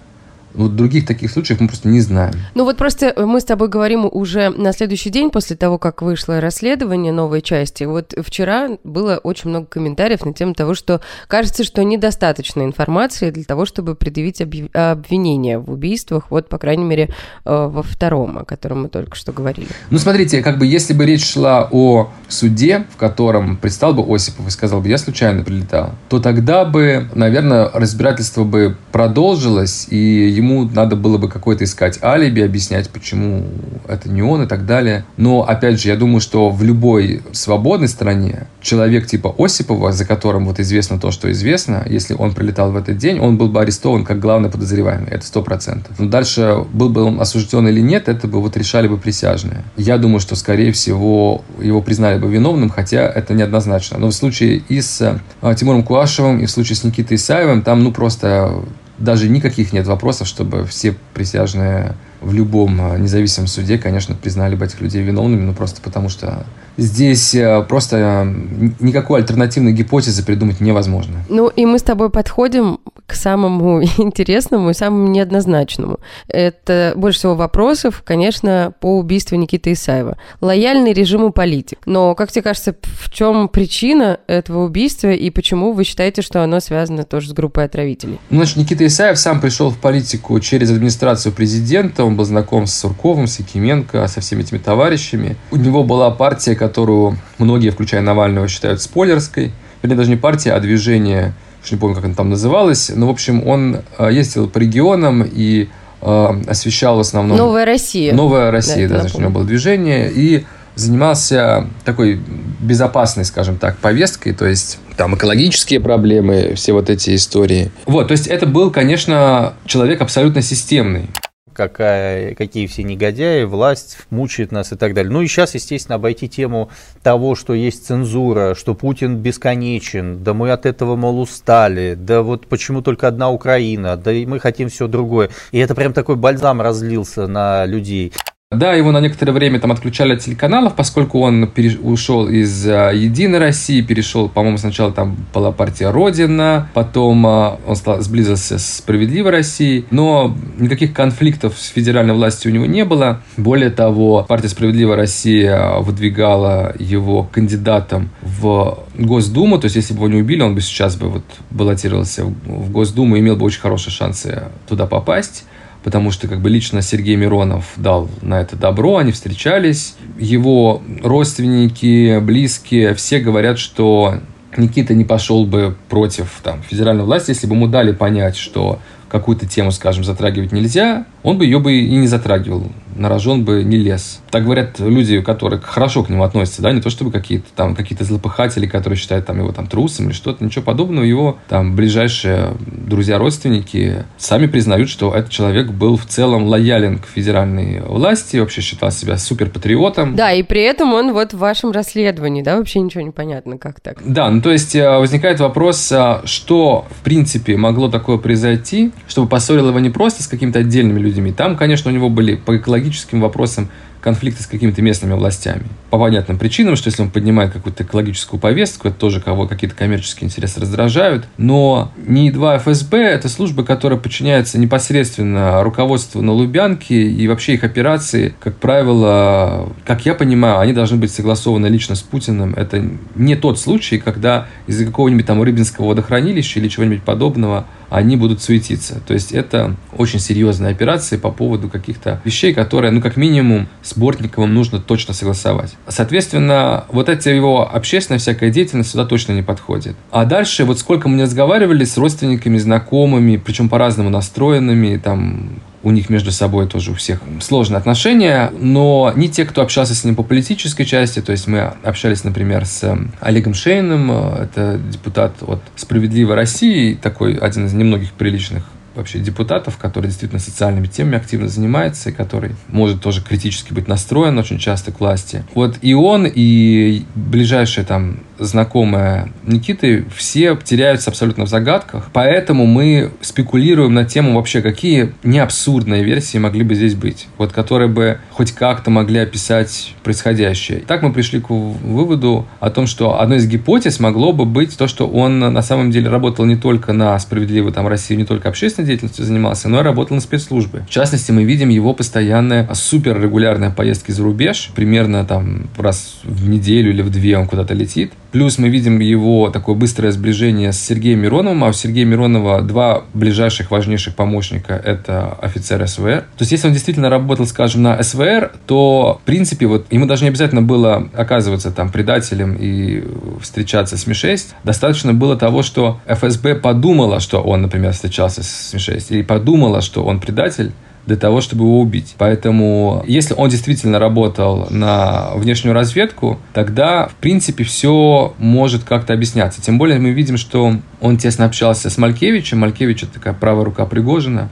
Вот 0.57 0.75
других 0.75 1.05
таких 1.05 1.31
случаев 1.31 1.61
мы 1.61 1.67
просто 1.67 1.87
не 1.87 2.01
знаем. 2.01 2.33
Ну 2.55 2.63
вот 2.63 2.77
просто 2.77 3.13
мы 3.15 3.39
с 3.39 3.45
тобой 3.45 3.69
говорим 3.69 4.09
уже 4.11 4.49
на 4.49 4.73
следующий 4.73 5.11
день 5.11 5.29
после 5.29 5.55
того, 5.55 5.77
как 5.77 6.01
вышло 6.01 6.41
расследование 6.41 7.13
новой 7.13 7.41
части. 7.41 7.83
Вот 7.83 8.13
вчера 8.17 8.69
было 8.83 9.17
очень 9.17 9.51
много 9.51 9.67
комментариев 9.67 10.25
на 10.25 10.33
тему 10.33 10.55
того, 10.55 10.73
что 10.73 11.01
кажется, 11.27 11.63
что 11.63 11.83
недостаточно 11.83 12.63
информации 12.63 13.29
для 13.29 13.43
того, 13.43 13.65
чтобы 13.65 13.93
предъявить 13.95 14.41
обвинение 14.41 15.59
в 15.59 15.71
убийствах, 15.71 16.31
вот, 16.31 16.49
по 16.49 16.57
крайней 16.57 16.85
мере, 16.85 17.09
э, 17.45 17.67
во 17.67 17.83
втором, 17.83 18.39
о 18.39 18.45
котором 18.45 18.83
мы 18.83 18.89
только 18.89 19.15
что 19.15 19.31
говорили. 19.31 19.67
Ну, 19.91 19.99
смотрите, 19.99 20.41
как 20.41 20.57
бы 20.57 20.65
если 20.65 20.93
бы 20.93 21.05
речь 21.05 21.25
шла 21.25 21.69
о 21.71 22.09
суде, 22.27 22.85
в 22.91 22.97
котором 22.97 23.57
предстал 23.57 23.93
бы 23.93 24.03
Осипов 24.03 24.47
и 24.47 24.49
сказал 24.49 24.81
бы, 24.81 24.87
я 24.87 24.97
случайно 24.97 25.43
прилетал, 25.43 25.91
то 26.09 26.19
тогда 26.19 26.65
бы, 26.65 27.09
наверное, 27.13 27.69
разбирательство 27.73 28.43
бы 28.43 28.75
продолжилось, 28.91 29.87
и 29.89 29.97
ему 29.97 30.46
надо 30.47 30.95
было 30.95 31.17
бы 31.17 31.29
какое-то 31.29 31.63
искать 31.63 31.99
алиби, 32.03 32.41
объяснять, 32.41 32.89
почему 32.89 33.45
это 33.87 34.09
не 34.09 34.21
он 34.21 34.43
и 34.43 34.47
так 34.47 34.65
далее. 34.65 35.05
Но, 35.17 35.43
опять 35.43 35.81
же, 35.81 35.89
я 35.89 35.95
думаю, 35.95 36.21
что 36.21 36.49
в 36.49 36.63
любой 36.63 37.21
свободной 37.31 37.87
стране 37.87 38.47
человек 38.61 39.07
типа 39.07 39.33
Осипова, 39.37 39.91
за 39.91 40.05
которым 40.05 40.45
вот 40.45 40.59
известно 40.59 40.99
то, 40.99 41.11
что 41.11 41.31
известно, 41.31 41.83
если 41.87 42.13
он 42.13 42.33
прилетал 42.33 42.71
в 42.71 42.77
этот 42.77 42.97
день, 42.97 43.19
он 43.19 43.37
был 43.37 43.49
бы 43.49 43.61
арестован 43.61 44.03
как 44.03 44.19
главный 44.19 44.49
подозреваемый. 44.49 45.09
Это 45.09 45.25
сто 45.25 45.41
процентов. 45.41 45.97
Но 45.99 46.07
дальше 46.07 46.65
был 46.73 46.89
бы 46.89 47.03
он 47.03 47.21
осужден 47.21 47.67
или 47.67 47.81
нет, 47.81 48.09
это 48.09 48.27
бы 48.27 48.41
вот 48.41 48.57
решали 48.57 48.87
бы 48.87 48.97
присяжные. 48.97 49.63
Я 49.77 49.97
думаю, 49.97 50.19
что, 50.19 50.35
скорее 50.35 50.71
всего, 50.71 51.43
его 51.61 51.81
признали 51.81 52.19
бы 52.19 52.29
виновным, 52.29 52.69
хотя 52.69 53.07
это 53.07 53.33
неоднозначно. 53.33 53.97
Но 53.97 54.07
в 54.07 54.13
случае 54.13 54.61
и 54.69 54.81
с 54.81 55.01
э, 55.41 55.55
Тимуром 55.55 55.83
Куашевым, 55.83 56.39
и 56.39 56.45
в 56.45 56.51
случае 56.51 56.75
с 56.75 56.83
Никитой 56.83 57.17
Исаевым, 57.17 57.61
там, 57.61 57.83
ну, 57.83 57.91
просто 57.91 58.63
даже 58.97 59.29
никаких 59.29 59.73
нет 59.73 59.87
вопросов, 59.87 60.27
чтобы 60.27 60.65
все 60.65 60.95
присяжные 61.13 61.95
в 62.21 62.33
любом 62.33 62.79
э, 62.81 62.97
независимом 62.97 63.47
суде, 63.47 63.77
конечно, 63.77 64.15
признали 64.15 64.55
бы 64.55 64.65
этих 64.65 64.81
людей 64.81 65.03
виновными, 65.03 65.41
ну 65.41 65.53
просто 65.53 65.81
потому 65.81 66.09
что 66.09 66.45
здесь 66.77 67.35
э, 67.35 67.63
просто 67.67 68.33
никакой 68.79 69.19
альтернативной 69.21 69.73
гипотезы 69.73 70.23
придумать 70.23 70.59
невозможно. 70.59 71.23
Ну 71.29 71.47
и 71.47 71.65
мы 71.65 71.77
с 71.77 71.83
тобой 71.83 72.09
подходим 72.09 72.79
к 73.07 73.15
самому 73.15 73.81
интересному 73.97 74.69
и 74.69 74.73
самому 74.73 75.07
неоднозначному. 75.07 75.99
Это 76.27 76.93
больше 76.95 77.19
всего 77.19 77.35
вопросов, 77.35 78.03
конечно, 78.05 78.73
по 78.79 78.97
убийству 78.97 79.35
Никиты 79.37 79.71
Исаева. 79.71 80.17
Лояльный 80.41 80.93
режиму 80.93 81.31
политик. 81.31 81.79
Но, 81.85 82.13
как 82.13 82.31
тебе 82.31 82.43
кажется, 82.43 82.75
в 82.83 83.09
чем 83.09 83.47
причина 83.47 84.19
этого 84.27 84.65
убийства 84.65 85.11
и 85.11 85.29
почему 85.29 85.71
вы 85.71 85.85
считаете, 85.85 86.21
что 86.21 86.43
оно 86.43 86.59
связано 86.59 87.03
тоже 87.03 87.29
с 87.29 87.33
группой 87.33 87.63
отравителей? 87.63 88.19
Ну, 88.29 88.37
значит, 88.37 88.57
Никита 88.57 88.85
Исаев 88.85 89.17
сам 89.17 89.39
пришел 89.39 89.69
в 89.69 89.77
политику 89.77 90.39
через 90.41 90.69
администрацию 90.69 91.33
президента. 91.33 92.03
Он 92.03 92.17
был 92.17 92.25
знаком 92.25 92.67
с 92.67 92.73
Сурковым, 92.73 93.27
с 93.27 93.39
Якименко, 93.39 94.05
со 94.07 94.19
всеми 94.19 94.41
этими 94.41 94.57
товарищами. 94.57 95.37
У 95.51 95.55
него 95.55 95.83
была 95.83 96.11
партия, 96.11 96.55
которую 96.55 97.17
многие, 97.37 97.69
включая 97.69 98.01
Навального, 98.01 98.49
считают 98.49 98.81
спойлерской. 98.81 99.53
Вернее, 99.81 99.95
даже 99.95 100.09
не 100.09 100.17
партия, 100.17 100.51
а 100.51 100.59
движение 100.59 101.33
уж 101.63 101.71
не 101.71 101.77
помню, 101.77 101.95
как 101.95 102.05
он 102.05 102.15
там 102.15 102.29
называлось. 102.29 102.91
Но, 102.93 103.07
в 103.07 103.09
общем, 103.09 103.47
он 103.47 103.81
э, 103.97 104.09
ездил 104.11 104.47
по 104.47 104.57
регионам 104.57 105.23
и 105.23 105.69
э, 106.01 106.41
освещал 106.47 106.97
в 106.97 107.01
основном... 107.01 107.37
Новая 107.37 107.65
Россия. 107.65 108.13
Новая 108.13 108.51
Россия, 108.51 108.87
да, 108.87 108.95
да 108.95 109.01
значит, 109.01 109.17
у 109.17 109.21
него 109.21 109.31
было 109.31 109.45
движение. 109.45 110.11
И 110.11 110.45
занимался 110.75 111.67
такой 111.85 112.19
безопасной, 112.59 113.25
скажем 113.25 113.57
так, 113.57 113.77
повесткой, 113.77 114.33
то 114.33 114.45
есть 114.45 114.77
там 114.95 115.15
экологические 115.15 115.79
проблемы, 115.79 116.53
все 116.55 116.73
вот 116.73 116.89
эти 116.89 117.15
истории. 117.15 117.71
Вот, 117.85 118.07
то 118.07 118.11
есть 118.11 118.27
это 118.27 118.45
был, 118.45 118.71
конечно, 118.71 119.53
человек 119.65 120.01
абсолютно 120.01 120.41
системный 120.41 121.09
какая, 121.57 122.35
какие 122.35 122.67
все 122.67 122.83
негодяи, 122.83 123.43
власть 123.43 123.97
мучает 124.11 124.51
нас 124.51 124.71
и 124.71 124.75
так 124.75 124.93
далее. 124.93 125.11
Ну 125.11 125.21
и 125.21 125.27
сейчас, 125.27 125.55
естественно, 125.55 125.95
обойти 125.95 126.29
тему 126.29 126.69
того, 127.01 127.33
что 127.33 127.55
есть 127.55 127.87
цензура, 127.87 128.53
что 128.53 128.75
Путин 128.75 129.17
бесконечен, 129.17 130.23
да 130.23 130.35
мы 130.35 130.51
от 130.51 130.67
этого, 130.67 130.95
мол, 130.95 131.19
устали, 131.19 131.95
да 131.95 132.21
вот 132.21 132.47
почему 132.47 132.83
только 132.83 133.07
одна 133.07 133.31
Украина, 133.31 133.97
да 133.97 134.13
и 134.13 134.27
мы 134.27 134.39
хотим 134.39 134.69
все 134.69 134.87
другое. 134.87 135.31
И 135.51 135.57
это 135.57 135.73
прям 135.73 135.93
такой 135.93 136.15
бальзам 136.15 136.61
разлился 136.61 137.25
на 137.25 137.65
людей. 137.65 138.13
Да, 138.49 138.75
его 138.75 138.93
на 138.93 139.01
некоторое 139.01 139.33
время 139.33 139.59
там 139.59 139.73
отключали 139.73 140.13
от 140.13 140.21
телеканалов, 140.21 140.73
поскольку 140.73 141.19
он 141.19 141.47
переш... 141.47 141.77
ушел 141.81 142.29
из 142.29 142.65
uh, 142.65 142.95
Единой 142.95 143.39
России, 143.39 143.81
перешел, 143.81 144.29
по-моему, 144.29 144.57
сначала 144.57 144.93
там 144.93 145.17
была 145.33 145.51
партия 145.51 145.89
Родина, 145.89 146.69
потом 146.73 147.27
uh, 147.27 147.59
он 147.67 147.75
стал, 147.75 147.99
сблизился 147.99 148.57
с 148.57 148.77
Справедливой 148.77 149.31
Россией, 149.31 149.85
но 149.91 150.33
никаких 150.57 150.93
конфликтов 150.93 151.59
с 151.59 151.67
федеральной 151.67 152.13
властью 152.13 152.51
у 152.51 152.53
него 152.53 152.65
не 152.65 152.85
было. 152.85 153.21
Более 153.35 153.69
того, 153.69 154.25
партия 154.25 154.47
Справедливая 154.47 154.95
Россия 154.95 155.79
выдвигала 155.79 156.73
его 156.79 157.23
кандидатом 157.23 158.11
в 158.21 158.79
Госдуму, 158.97 159.59
то 159.59 159.65
есть 159.65 159.75
если 159.75 159.93
бы 159.93 160.05
его 160.05 160.07
не 160.07 160.21
убили, 160.21 160.41
он 160.41 160.55
бы 160.55 160.61
сейчас 160.61 160.95
бы 160.95 161.09
вот 161.09 161.25
баллотировался 161.49 162.23
в 162.23 162.71
Госдуму 162.71 163.17
и 163.17 163.19
имел 163.19 163.35
бы 163.35 163.45
очень 163.45 163.59
хорошие 163.59 163.91
шансы 163.91 164.43
туда 164.69 164.85
попасть 164.85 165.43
потому 165.87 166.11
что 166.11 166.27
как 166.27 166.41
бы 166.41 166.49
лично 166.49 166.81
Сергей 166.81 167.15
Миронов 167.15 167.63
дал 167.77 168.09
на 168.21 168.41
это 168.41 168.57
добро, 168.57 168.97
они 168.97 169.13
встречались. 169.13 169.95
Его 170.19 170.81
родственники, 171.01 172.19
близкие, 172.19 172.93
все 172.93 173.21
говорят, 173.21 173.57
что 173.57 174.15
Никита 174.57 174.93
не 174.93 175.05
пошел 175.05 175.45
бы 175.45 175.77
против 175.87 176.41
там, 176.43 176.61
федеральной 176.61 177.05
власти, 177.05 177.29
если 177.29 177.47
бы 177.47 177.55
ему 177.55 177.67
дали 177.67 177.93
понять, 177.93 178.35
что 178.35 178.79
какую-то 179.07 179.47
тему, 179.47 179.71
скажем, 179.71 180.03
затрагивать 180.03 180.51
нельзя, 180.51 181.05
он 181.23 181.37
бы 181.37 181.45
ее 181.45 181.59
бы 181.59 181.71
и 181.71 181.95
не 181.95 182.07
затрагивал 182.07 182.69
на 182.97 183.09
рожон 183.09 183.43
бы 183.43 183.63
не 183.63 183.77
лез. 183.77 184.21
Так 184.31 184.43
говорят 184.43 184.79
люди, 184.79 185.21
которые 185.21 185.59
хорошо 185.59 186.03
к 186.03 186.09
нему 186.09 186.23
относятся, 186.23 186.61
да, 186.61 186.71
не 186.71 186.81
то 186.81 186.89
чтобы 186.89 187.11
какие-то 187.11 187.47
там 187.55 187.75
какие-то 187.75 188.03
злопыхатели, 188.03 188.67
которые 188.67 188.97
считают 188.97 189.25
там 189.25 189.39
его 189.39 189.51
там 189.51 189.67
трусом 189.67 190.07
или 190.07 190.13
что-то, 190.13 190.43
ничего 190.43 190.63
подобного. 190.63 191.05
Его 191.05 191.37
там 191.47 191.75
ближайшие 191.75 192.55
друзья, 192.59 193.17
родственники 193.17 194.05
сами 194.17 194.47
признают, 194.47 194.89
что 194.89 195.13
этот 195.13 195.31
человек 195.31 195.71
был 195.71 195.97
в 195.97 196.05
целом 196.05 196.45
лоялен 196.45 196.99
к 196.99 197.05
федеральной 197.05 197.81
власти, 197.81 198.37
вообще 198.37 198.61
считал 198.61 198.91
себя 198.91 199.17
суперпатриотом. 199.17 200.15
Да, 200.15 200.31
и 200.31 200.43
при 200.43 200.61
этом 200.61 200.93
он 200.93 201.13
вот 201.13 201.33
в 201.33 201.37
вашем 201.37 201.71
расследовании, 201.71 202.41
да, 202.41 202.57
вообще 202.57 202.79
ничего 202.79 203.03
не 203.03 203.11
понятно, 203.11 203.57
как 203.57 203.79
так? 203.79 203.99
Да, 204.05 204.29
ну 204.29 204.41
то 204.41 204.51
есть 204.51 204.75
э, 204.75 204.97
возникает 204.97 205.39
вопрос, 205.39 205.91
э, 205.91 206.21
что 206.25 206.85
в 206.99 207.03
принципе 207.03 207.57
могло 207.57 207.89
такое 207.89 208.17
произойти, 208.17 208.91
чтобы 209.07 209.27
поссорил 209.27 209.69
его 209.69 209.79
не 209.79 209.89
просто 209.89 210.23
с 210.23 210.27
какими-то 210.27 210.59
отдельными 210.59 210.99
людьми. 210.99 211.31
Там, 211.31 211.55
конечно, 211.55 211.91
у 211.91 211.93
него 211.93 212.09
были 212.09 212.35
по 212.35 212.57
экологическим 212.57 212.86
экологическим 212.87 213.21
вопросам 213.21 213.69
конфликты 214.07 214.41
с 214.41 214.47
какими-то 214.47 214.81
местными 214.81 215.15
властями. 215.15 215.63
По 215.89 215.99
понятным 215.99 216.37
причинам, 216.37 216.77
что 216.77 216.87
если 216.87 217.01
он 217.01 217.09
поднимает 217.09 217.51
какую-то 217.51 217.83
экологическую 217.83 218.39
повестку, 218.39 218.87
это 218.87 218.97
тоже 218.97 219.19
кого 219.19 219.47
какие-то 219.47 219.75
коммерческие 219.75 220.27
интересы 220.27 220.61
раздражают. 220.61 221.25
Но 221.37 221.91
НИИ-2 221.97 222.59
ФСБ– 222.59 222.97
это 222.99 223.27
службы, 223.27 223.65
которые 223.65 223.99
подчиняются 223.99 224.57
непосредственно 224.59 225.61
руководству 225.61 226.21
на 226.21 226.31
Лубянке, 226.31 226.95
и 226.95 227.27
вообще 227.27 227.55
их 227.55 227.65
операции, 227.65 228.33
как 228.39 228.55
правило, 228.55 229.73
как 229.85 230.05
я 230.05 230.13
понимаю, 230.13 230.59
они 230.59 230.71
должны 230.71 230.95
быть 230.95 231.11
согласованы 231.11 231.67
лично 231.67 231.95
с 231.95 232.01
Путиным. 232.01 232.53
Это 232.53 232.81
не 233.15 233.35
тот 233.35 233.59
случай, 233.59 233.97
когда 233.97 234.47
из-за 234.67 234.85
какого-нибудь 234.85 235.25
там 235.25 235.43
Рыбинского 235.43 235.87
водохранилища 235.87 236.61
или 236.61 236.69
чего-нибудь 236.69 237.03
подобного 237.03 237.65
они 237.89 238.17
будут 238.17 238.41
суетиться. 238.41 239.01
То 239.05 239.13
есть 239.13 239.31
это 239.31 239.75
очень 239.97 240.19
серьезная 240.19 240.71
операция 240.71 241.19
по 241.19 241.31
поводу 241.31 241.69
каких-то 241.69 242.21
вещей, 242.23 242.53
которые, 242.53 242.91
ну, 242.91 243.01
как 243.01 243.17
минимум, 243.17 243.67
с 243.81 243.96
Бортниковым 243.97 244.53
нужно 244.53 244.79
точно 244.79 245.13
согласовать. 245.13 245.75
Соответственно, 245.87 246.85
вот 246.89 247.09
эта 247.09 247.29
его 247.29 247.69
общественная 247.69 248.19
всякая 248.19 248.49
деятельность 248.49 248.91
сюда 248.91 249.05
точно 249.05 249.33
не 249.33 249.41
подходит. 249.41 249.95
А 250.11 250.25
дальше, 250.25 250.65
вот 250.65 250.79
сколько 250.79 251.09
мы 251.09 251.17
не 251.17 251.23
разговаривали 251.23 251.83
с 251.83 251.97
родственниками, 251.97 252.57
знакомыми, 252.57 253.37
причем 253.37 253.69
по-разному 253.69 254.09
настроенными, 254.09 254.97
там, 254.97 255.59
у 255.83 255.91
них 255.91 256.09
между 256.09 256.31
собой 256.31 256.67
тоже 256.67 256.91
у 256.91 256.95
всех 256.95 257.21
сложные 257.39 257.77
отношения, 257.77 258.51
но 258.59 259.11
не 259.15 259.29
те, 259.29 259.45
кто 259.45 259.61
общался 259.61 259.95
с 259.95 260.03
ним 260.03 260.15
по 260.15 260.23
политической 260.23 260.85
части, 260.85 261.21
то 261.21 261.31
есть 261.31 261.47
мы 261.47 261.73
общались, 261.83 262.23
например, 262.23 262.65
с 262.65 262.83
эм, 262.83 263.13
Олегом 263.21 263.53
Шейным, 263.53 264.11
э, 264.11 264.43
это 264.43 264.77
депутат 264.77 265.35
от 265.41 265.61
«Справедливой 265.75 266.35
России», 266.35 266.93
такой 266.93 267.35
один 267.35 267.67
из 267.67 267.73
немногих 267.73 268.11
приличных 268.13 268.63
вообще 268.97 269.19
депутатов, 269.19 269.77
который 269.77 270.07
действительно 270.07 270.39
социальными 270.39 270.87
темами 270.87 271.17
активно 271.17 271.47
занимается 271.47 272.09
и 272.09 272.13
который 272.13 272.55
может 272.67 273.01
тоже 273.01 273.21
критически 273.21 273.73
быть 273.73 273.87
настроен 273.87 274.37
очень 274.37 274.57
часто 274.57 274.91
к 274.91 274.99
власти. 274.99 275.45
Вот 275.53 275.77
и 275.81 275.93
он, 275.93 276.27
и 276.27 277.03
ближайшие 277.15 277.85
там 277.85 278.19
знакомые 278.39 279.31
Никиты, 279.43 280.05
все 280.15 280.57
теряются 280.63 281.09
абсолютно 281.09 281.45
в 281.45 281.49
загадках. 281.49 282.09
Поэтому 282.13 282.65
мы 282.65 283.11
спекулируем 283.21 283.93
на 283.93 284.05
тему 284.05 284.35
вообще, 284.35 284.61
какие 284.61 285.13
неабсурдные 285.23 286.03
версии 286.03 286.37
могли 286.37 286.63
бы 286.63 286.75
здесь 286.75 286.95
быть. 286.95 287.27
Вот 287.37 287.51
которые 287.51 287.89
бы 287.89 288.19
хоть 288.31 288.51
как-то 288.51 288.91
могли 288.91 289.19
описать 289.19 289.93
происходящее. 290.03 290.79
Так 290.79 291.01
мы 291.01 291.11
пришли 291.11 291.39
к 291.39 291.49
выводу 291.49 292.47
о 292.59 292.69
том, 292.69 292.87
что 292.87 293.19
одной 293.19 293.37
из 293.37 293.47
гипотез 293.47 293.99
могло 293.99 294.33
бы 294.33 294.45
быть 294.45 294.77
то, 294.77 294.87
что 294.87 295.07
он 295.07 295.39
на 295.39 295.61
самом 295.61 295.91
деле 295.91 296.09
работал 296.09 296.45
не 296.45 296.55
только 296.55 296.93
на 296.93 297.17
справедливую 297.19 297.73
там 297.73 297.87
Россию, 297.87 298.19
не 298.19 298.25
только 298.25 298.49
общественной 298.49 298.87
деятельностью 298.87 299.25
занимался, 299.25 299.69
но 299.69 299.79
и 299.79 299.83
работал 299.83 300.15
на 300.15 300.21
спецслужбы. 300.21 300.85
В 300.87 300.89
частности, 300.89 301.31
мы 301.31 301.43
видим 301.43 301.69
его 301.69 301.93
постоянные 301.93 302.67
суперрегулярные 302.73 303.71
поездки 303.71 304.11
за 304.11 304.23
рубеж, 304.23 304.71
примерно 304.75 305.25
там 305.25 305.67
раз 305.77 306.19
в 306.23 306.49
неделю 306.49 306.91
или 306.91 307.01
в 307.01 307.09
две 307.09 307.37
он 307.37 307.47
куда-то 307.47 307.73
летит. 307.73 308.11
Плюс 308.31 308.57
мы 308.57 308.69
видим 308.69 308.99
его 308.99 309.49
такое 309.49 309.75
быстрое 309.75 310.11
сближение 310.11 310.73
с 310.73 310.79
Сергеем 310.79 311.19
Мироновым, 311.19 311.63
а 311.63 311.69
у 311.69 311.73
Сергея 311.73 312.05
Миронова 312.05 312.61
два 312.61 313.03
ближайших, 313.13 313.71
важнейших 313.71 314.15
помощника– 314.15 314.73
это 314.85 315.37
офицер 315.41 315.87
СВР. 315.87 316.21
То 316.21 316.41
есть, 316.41 316.51
если 316.51 316.67
он 316.67 316.73
действительно 316.73 317.09
работал, 317.09 317.45
скажем, 317.45 317.83
на 317.83 318.01
СВР, 318.01 318.51
то, 318.65 319.19
в 319.21 319.25
принципе, 319.25 319.65
вот 319.67 319.85
ему 319.91 320.05
даже 320.05 320.23
не 320.23 320.29
обязательно 320.29 320.61
было 320.61 321.09
оказываться 321.13 321.71
там 321.71 321.91
предателем 321.91 322.55
и 322.59 323.03
встречаться 323.41 323.97
с 323.97 324.05
Ми-6. 324.07 324.53
Достаточно 324.63 325.13
было 325.13 325.37
того, 325.37 325.63
что 325.63 325.99
ФСБ 326.07 326.55
подумала, 326.55 327.19
что 327.19 327.41
он, 327.41 327.61
например, 327.61 327.93
встречался 327.93 328.43
с 328.43 328.73
Ми-6, 328.73 329.05
или 329.09 329.21
подумала, 329.21 329.81
что 329.81 330.03
он 330.03 330.19
предатель, 330.19 330.73
для 331.07 331.15
того, 331.15 331.41
чтобы 331.41 331.63
его 331.63 331.79
убить. 331.79 332.15
Поэтому, 332.17 333.03
если 333.07 333.33
он 333.33 333.49
действительно 333.49 333.97
работал 333.97 334.67
на 334.69 335.31
внешнюю 335.35 335.73
разведку, 335.73 336.39
тогда, 336.53 337.07
в 337.07 337.15
принципе, 337.15 337.63
все 337.63 338.35
может 338.37 338.83
как-то 338.83 339.13
объясняться. 339.13 339.61
Тем 339.61 339.77
более 339.77 339.99
мы 339.99 340.11
видим, 340.11 340.37
что 340.37 340.75
он 341.01 341.17
тесно 341.17 341.45
общался 341.45 341.89
с 341.89 341.97
Малькевичем. 341.97 342.59
Малькевич– 342.59 343.03
это 343.03 343.13
такая 343.13 343.33
правая 343.33 343.65
рука 343.65 343.85
Пригожина 343.85 344.49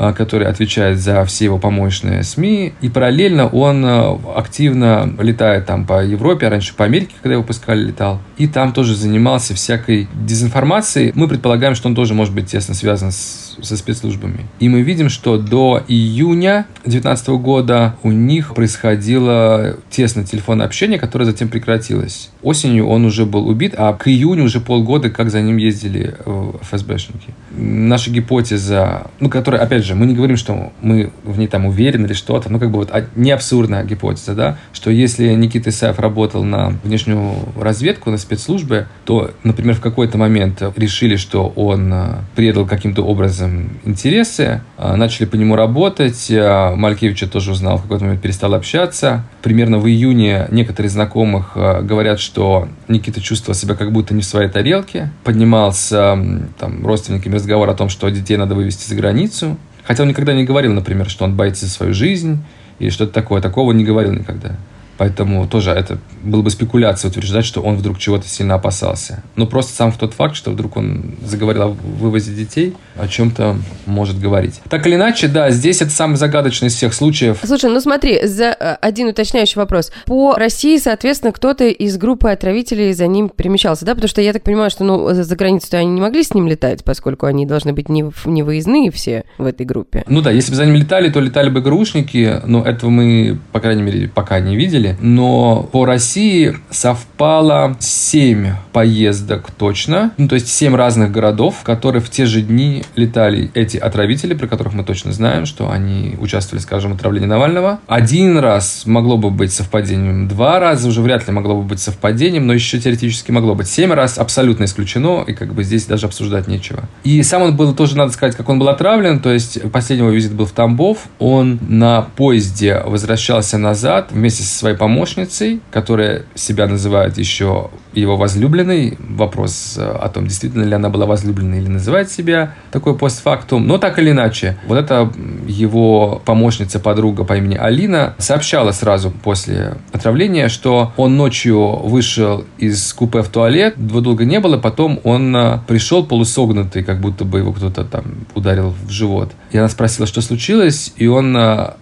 а, 0.00 0.12
который 0.12 0.46
отвечает 0.46 1.00
за 1.00 1.24
все 1.24 1.46
его 1.46 1.58
помощные 1.58 2.22
СМИ. 2.22 2.72
И 2.80 2.88
параллельно 2.88 3.48
он 3.48 3.84
а, 3.84 4.16
активно 4.36 5.12
летает 5.18 5.66
там 5.66 5.86
по 5.86 6.04
Европе, 6.04 6.46
а 6.46 6.50
раньше 6.50 6.72
по 6.76 6.84
Америке, 6.84 7.16
когда 7.20 7.34
его 7.34 7.42
пускали, 7.42 7.82
летал. 7.82 8.20
И 8.36 8.46
там 8.46 8.72
тоже 8.72 8.94
занимался 8.94 9.54
всякой 9.54 10.06
дезинформацией. 10.14 11.10
Мы 11.16 11.26
предполагаем, 11.26 11.74
что 11.74 11.88
он 11.88 11.96
тоже 11.96 12.14
может 12.14 12.32
быть 12.32 12.46
тесно 12.46 12.74
связан 12.74 13.10
с 13.10 13.47
со 13.62 13.76
спецслужбами. 13.76 14.46
И 14.60 14.68
мы 14.68 14.82
видим, 14.82 15.08
что 15.08 15.38
до 15.38 15.82
июня 15.88 16.66
2019 16.84 17.28
года 17.28 17.96
у 18.02 18.10
них 18.10 18.54
происходило 18.54 19.76
тесное 19.90 20.24
телефонное 20.24 20.66
общение, 20.66 20.98
которое 20.98 21.24
затем 21.24 21.48
прекратилось. 21.48 22.30
Осенью 22.42 22.86
он 22.86 23.04
уже 23.04 23.26
был 23.26 23.48
убит, 23.48 23.74
а 23.76 23.92
к 23.92 24.08
июню 24.08 24.44
уже 24.44 24.60
полгода, 24.60 25.10
как 25.10 25.30
за 25.30 25.40
ним 25.40 25.56
ездили 25.56 26.14
э, 26.24 26.52
ФСБшники. 26.62 27.34
Наша 27.56 28.10
гипотеза, 28.10 29.10
ну, 29.20 29.28
которая, 29.28 29.62
опять 29.62 29.84
же, 29.84 29.94
мы 29.94 30.06
не 30.06 30.14
говорим, 30.14 30.36
что 30.36 30.72
мы 30.80 31.12
в 31.24 31.38
ней 31.38 31.48
там 31.48 31.66
уверены 31.66 32.06
или 32.06 32.12
что-то, 32.12 32.50
ну, 32.50 32.58
как 32.58 32.70
бы 32.70 32.78
вот 32.78 32.90
а, 32.92 33.06
не 33.16 33.30
абсурдная 33.30 33.84
гипотеза, 33.84 34.34
да, 34.34 34.58
что 34.72 34.90
если 34.90 35.34
Никита 35.34 35.70
Исаев 35.70 35.98
работал 35.98 36.44
на 36.44 36.78
внешнюю 36.84 37.34
разведку, 37.60 38.10
на 38.10 38.18
спецслужбы, 38.18 38.86
то, 39.04 39.32
например, 39.42 39.74
в 39.76 39.80
какой-то 39.80 40.18
момент 40.18 40.62
решили, 40.76 41.16
что 41.16 41.52
он 41.56 41.92
э, 41.92 42.16
предал 42.34 42.66
каким-то 42.66 43.02
образом 43.02 43.47
интересы, 43.84 44.60
а, 44.76 44.96
начали 44.96 45.26
по 45.26 45.36
нему 45.36 45.56
работать. 45.56 46.30
А, 46.30 46.74
Малькевича 46.74 47.28
тоже 47.28 47.52
узнал, 47.52 47.78
в 47.78 47.82
какой-то 47.82 48.04
момент 48.04 48.22
перестал 48.22 48.54
общаться. 48.54 49.24
Примерно 49.42 49.78
в 49.78 49.86
июне 49.86 50.46
некоторые 50.50 50.90
знакомых 50.90 51.52
а, 51.54 51.82
говорят, 51.82 52.20
что 52.20 52.68
Никита 52.88 53.20
чувствовал 53.20 53.54
себя 53.54 53.74
как 53.74 53.92
будто 53.92 54.14
не 54.14 54.22
в 54.22 54.24
своей 54.24 54.48
тарелке. 54.48 55.10
Поднимался 55.24 56.18
там, 56.58 56.86
родственниками 56.86 57.34
разговор 57.34 57.68
о 57.68 57.74
том, 57.74 57.88
что 57.88 58.08
детей 58.08 58.36
надо 58.36 58.54
вывести 58.54 58.88
за 58.88 58.94
границу. 58.94 59.56
Хотя 59.84 60.02
он 60.02 60.08
никогда 60.10 60.34
не 60.34 60.44
говорил, 60.44 60.72
например, 60.72 61.08
что 61.08 61.24
он 61.24 61.34
боится 61.34 61.66
за 61.66 61.72
свою 61.72 61.94
жизнь 61.94 62.42
или 62.78 62.90
что-то 62.90 63.12
такое. 63.12 63.40
Такого 63.40 63.72
не 63.72 63.84
говорил 63.84 64.12
никогда. 64.12 64.56
Поэтому 64.98 65.46
тоже 65.46 65.70
это 65.70 65.98
было 66.22 66.42
бы 66.42 66.50
спекуляция 66.50 67.08
утверждать, 67.08 67.44
что 67.44 67.62
он 67.62 67.76
вдруг 67.76 67.98
чего-то 67.98 68.28
сильно 68.28 68.56
опасался. 68.56 69.22
Но 69.36 69.46
просто 69.46 69.72
сам 69.72 69.92
в 69.92 69.96
тот 69.96 70.12
факт, 70.12 70.34
что 70.34 70.50
вдруг 70.50 70.76
он 70.76 71.14
заговорил 71.24 71.62
о 71.62 71.68
вывозе 71.68 72.32
детей, 72.34 72.74
о 72.96 73.06
чем-то 73.06 73.56
может 73.86 74.20
говорить. 74.20 74.60
Так 74.68 74.86
или 74.86 74.96
иначе, 74.96 75.28
да, 75.28 75.50
здесь 75.50 75.80
это 75.80 75.92
самый 75.92 76.16
загадочный 76.16 76.68
из 76.68 76.74
всех 76.74 76.92
случаев. 76.92 77.38
Слушай, 77.44 77.70
ну 77.70 77.80
смотри, 77.80 78.26
за 78.26 78.56
э, 78.58 78.76
один 78.80 79.06
уточняющий 79.08 79.56
вопрос. 79.56 79.92
По 80.04 80.34
России, 80.34 80.76
соответственно, 80.78 81.32
кто-то 81.32 81.64
из 81.68 81.96
группы 81.96 82.30
отравителей 82.30 82.92
за 82.92 83.06
ним 83.06 83.28
перемещался, 83.28 83.84
да? 83.84 83.94
Потому 83.94 84.08
что 84.08 84.20
я 84.20 84.32
так 84.32 84.42
понимаю, 84.42 84.70
что 84.70 84.82
ну, 84.82 85.14
за 85.14 85.36
границу 85.36 85.68
они 85.76 85.90
не 85.92 86.00
могли 86.00 86.24
с 86.24 86.34
ним 86.34 86.48
летать, 86.48 86.82
поскольку 86.82 87.26
они 87.26 87.46
должны 87.46 87.72
быть 87.72 87.88
не, 87.88 88.10
не 88.24 88.42
выездные 88.42 88.90
все 88.90 89.24
в 89.38 89.46
этой 89.46 89.64
группе. 89.64 90.04
Ну 90.08 90.22
да, 90.22 90.32
если 90.32 90.50
бы 90.50 90.56
за 90.56 90.66
ним 90.66 90.74
летали, 90.74 91.08
то 91.08 91.20
летали 91.20 91.50
бы 91.50 91.60
ГРУшники, 91.60 92.42
но 92.44 92.64
этого 92.64 92.90
мы, 92.90 93.38
по 93.52 93.60
крайней 93.60 93.82
мере, 93.82 94.08
пока 94.08 94.40
не 94.40 94.56
видели 94.56 94.87
деле. 94.92 94.98
Но 95.00 95.62
по 95.72 95.84
России 95.84 96.56
совпало 96.70 97.76
7 97.80 98.54
поездок 98.72 99.50
точно. 99.50 100.12
Ну, 100.16 100.28
то 100.28 100.34
есть 100.34 100.48
7 100.48 100.74
разных 100.74 101.10
городов, 101.10 101.56
в 101.60 101.62
которые 101.64 102.02
в 102.02 102.10
те 102.10 102.26
же 102.26 102.42
дни 102.42 102.84
летали 102.96 103.50
эти 103.54 103.76
отравители, 103.76 104.34
про 104.34 104.46
которых 104.46 104.74
мы 104.74 104.84
точно 104.84 105.12
знаем, 105.12 105.46
что 105.46 105.70
они 105.70 106.16
участвовали, 106.20 106.62
скажем, 106.62 106.92
в 106.92 106.94
отравлении 106.96 107.26
Навального. 107.26 107.80
Один 107.86 108.38
раз 108.38 108.84
могло 108.86 109.16
бы 109.16 109.30
быть 109.30 109.52
совпадением, 109.52 110.28
два 110.28 110.58
раза 110.58 110.88
уже 110.88 111.02
вряд 111.02 111.26
ли 111.26 111.32
могло 111.32 111.56
бы 111.56 111.62
быть 111.62 111.80
совпадением, 111.80 112.46
но 112.46 112.52
еще 112.52 112.78
теоретически 112.78 113.30
могло 113.30 113.54
быть. 113.54 113.68
Семь 113.68 113.92
раз 113.92 114.18
абсолютно 114.18 114.64
исключено, 114.64 115.24
и 115.26 115.32
как 115.32 115.54
бы 115.54 115.64
здесь 115.64 115.86
даже 115.86 116.06
обсуждать 116.06 116.48
нечего. 116.48 116.84
И 117.04 117.22
сам 117.22 117.42
он 117.42 117.56
был 117.56 117.74
тоже, 117.74 117.96
надо 117.96 118.12
сказать, 118.12 118.36
как 118.36 118.48
он 118.48 118.58
был 118.58 118.68
отравлен, 118.68 119.20
то 119.20 119.32
есть 119.32 119.60
последний 119.70 120.04
его 120.04 120.14
визит 120.14 120.32
был 120.32 120.46
в 120.46 120.52
Тамбов, 120.52 121.08
он 121.18 121.58
на 121.68 122.02
поезде 122.16 122.82
возвращался 122.84 123.58
назад 123.58 124.08
вместе 124.10 124.42
со 124.42 124.58
своей 124.58 124.76
помощницей, 124.78 125.60
которая 125.70 126.24
себя 126.34 126.66
называет 126.66 127.18
еще 127.18 127.70
его 127.92 128.16
возлюбленной. 128.16 128.96
Вопрос 128.98 129.76
э, 129.76 129.82
о 129.82 130.08
том, 130.08 130.26
действительно 130.26 130.64
ли 130.64 130.74
она 130.74 130.88
была 130.88 131.06
возлюбленной 131.06 131.58
или 131.58 131.68
называет 131.68 132.10
себя 132.10 132.54
такой 132.70 132.96
постфактум. 132.96 133.66
Но 133.66 133.78
так 133.78 133.98
или 133.98 134.10
иначе, 134.10 134.58
вот 134.66 134.78
эта 134.78 135.10
его 135.46 136.22
помощница, 136.24 136.78
подруга 136.80 137.24
по 137.24 137.36
имени 137.36 137.56
Алина 137.56 138.14
сообщала 138.18 138.72
сразу 138.72 139.10
после 139.10 139.76
отравления, 139.92 140.48
что 140.48 140.92
он 140.96 141.16
ночью 141.16 141.58
вышел 141.58 142.44
из 142.58 142.92
купе 142.92 143.22
в 143.22 143.28
туалет, 143.28 143.74
его 143.76 144.00
долго 144.00 144.24
не 144.24 144.40
было, 144.40 144.58
потом 144.58 145.00
он 145.04 145.36
э, 145.36 145.58
пришел 145.66 146.04
полусогнутый, 146.04 146.84
как 146.84 147.00
будто 147.00 147.24
бы 147.24 147.38
его 147.38 147.52
кто-то 147.52 147.84
там 147.84 148.04
ударил 148.34 148.74
в 148.86 148.90
живот. 148.90 149.32
И 149.50 149.58
она 149.58 149.68
спросила, 149.68 150.06
что 150.06 150.20
случилось, 150.20 150.92
и 150.96 151.06
он 151.06 151.36
э, 151.36 151.72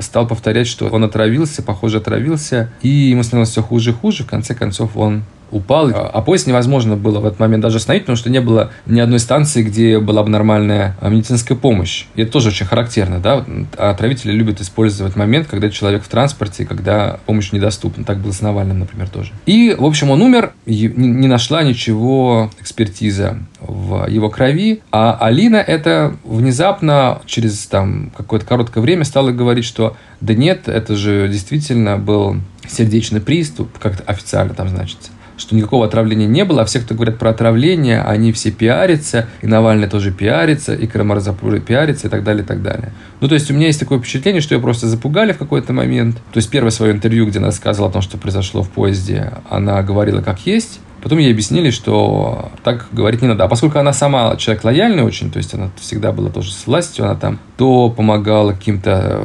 стал 0.00 0.26
повторять, 0.26 0.66
что 0.66 0.88
он 0.88 1.04
отравился, 1.04 1.62
похоже, 1.62 1.98
отравился, 1.98 2.70
и 2.82 2.88
ему 2.88 3.22
становилось 3.22 3.50
все 3.50 3.62
хуже 3.62 3.90
и 3.90 3.92
хуже. 3.94 4.24
В 4.24 4.26
конце 4.26 4.54
концов, 4.54 4.96
он 4.96 5.24
упал, 5.54 5.90
а 5.94 6.20
поезд 6.20 6.46
невозможно 6.46 6.96
было 6.96 7.20
в 7.20 7.26
этот 7.26 7.38
момент 7.38 7.62
даже 7.62 7.76
остановить, 7.76 8.04
потому 8.04 8.16
что 8.16 8.28
не 8.28 8.40
было 8.40 8.72
ни 8.86 9.00
одной 9.00 9.20
станции, 9.20 9.62
где 9.62 10.00
была 10.00 10.22
бы 10.22 10.30
нормальная 10.30 10.96
а, 11.00 11.08
медицинская 11.08 11.56
помощь. 11.56 12.06
И 12.16 12.22
это 12.22 12.32
тоже 12.32 12.48
очень 12.48 12.66
характерно, 12.66 13.20
да, 13.20 13.44
отравители 13.76 14.32
любят 14.32 14.60
использовать 14.60 15.16
момент, 15.16 15.46
когда 15.48 15.70
человек 15.70 16.02
в 16.02 16.08
транспорте, 16.08 16.66
когда 16.66 17.20
помощь 17.26 17.52
недоступна. 17.52 18.04
Так 18.04 18.18
было 18.18 18.32
с 18.32 18.40
Навальным, 18.40 18.80
например, 18.80 19.08
тоже. 19.08 19.32
И, 19.46 19.74
в 19.78 19.84
общем, 19.84 20.10
он 20.10 20.22
умер, 20.22 20.52
не 20.66 21.28
нашла 21.28 21.62
ничего 21.62 22.50
экспертиза 22.60 23.38
в 23.60 24.08
его 24.08 24.28
крови, 24.28 24.82
а 24.90 25.16
Алина 25.20 25.56
это 25.56 26.16
внезапно 26.24 27.20
через 27.26 27.66
там 27.66 28.12
какое-то 28.16 28.44
короткое 28.44 28.80
время 28.80 29.04
стала 29.04 29.30
говорить, 29.30 29.64
что 29.64 29.96
да 30.20 30.34
нет, 30.34 30.68
это 30.68 30.96
же 30.96 31.28
действительно 31.28 31.96
был 31.96 32.36
сердечный 32.68 33.20
приступ, 33.20 33.78
как-то 33.78 34.02
официально 34.04 34.54
там 34.54 34.68
значится 34.68 35.10
что 35.44 35.54
никакого 35.54 35.84
отравления 35.84 36.26
не 36.26 36.42
было, 36.44 36.62
а 36.62 36.64
все, 36.64 36.80
кто 36.80 36.94
говорят 36.94 37.18
про 37.18 37.28
отравление, 37.28 38.00
они 38.00 38.32
все 38.32 38.50
пиарятся, 38.50 39.28
и 39.42 39.46
Навальный 39.46 39.88
тоже 39.88 40.10
пиарится, 40.10 40.74
и 40.74 40.86
Карамарзапур 40.86 41.60
пиарится, 41.60 42.06
и 42.06 42.10
так 42.10 42.24
далее, 42.24 42.42
и 42.42 42.46
так 42.46 42.62
далее. 42.62 42.92
Ну, 43.20 43.28
то 43.28 43.34
есть 43.34 43.50
у 43.50 43.54
меня 43.54 43.66
есть 43.66 43.78
такое 43.78 43.98
впечатление, 43.98 44.40
что 44.40 44.54
ее 44.54 44.60
просто 44.62 44.88
запугали 44.88 45.32
в 45.32 45.38
какой-то 45.38 45.74
момент. 45.74 46.16
То 46.32 46.38
есть 46.38 46.48
первое 46.48 46.70
свое 46.70 46.92
интервью, 46.92 47.26
где 47.26 47.40
она 47.40 47.48
рассказывала 47.48 47.90
о 47.90 47.92
том, 47.92 48.00
что 48.00 48.16
произошло 48.16 48.62
в 48.62 48.70
поезде, 48.70 49.32
она 49.50 49.82
говорила 49.82 50.22
как 50.22 50.46
есть, 50.46 50.80
Потом 51.04 51.18
ей 51.18 51.30
объяснили, 51.30 51.68
что 51.68 52.50
так 52.64 52.86
говорить 52.90 53.20
не 53.20 53.28
надо. 53.28 53.44
А 53.44 53.48
поскольку 53.48 53.78
она 53.78 53.92
сама 53.92 54.36
человек 54.36 54.64
лояльный 54.64 55.02
очень, 55.02 55.30
то 55.30 55.36
есть 55.36 55.52
она 55.52 55.68
всегда 55.78 56.12
была 56.12 56.30
тоже 56.30 56.50
с 56.50 56.66
властью, 56.66 57.04
она 57.04 57.14
там 57.14 57.38
то 57.58 57.90
помогала 57.90 58.52
каким-то, 58.52 59.20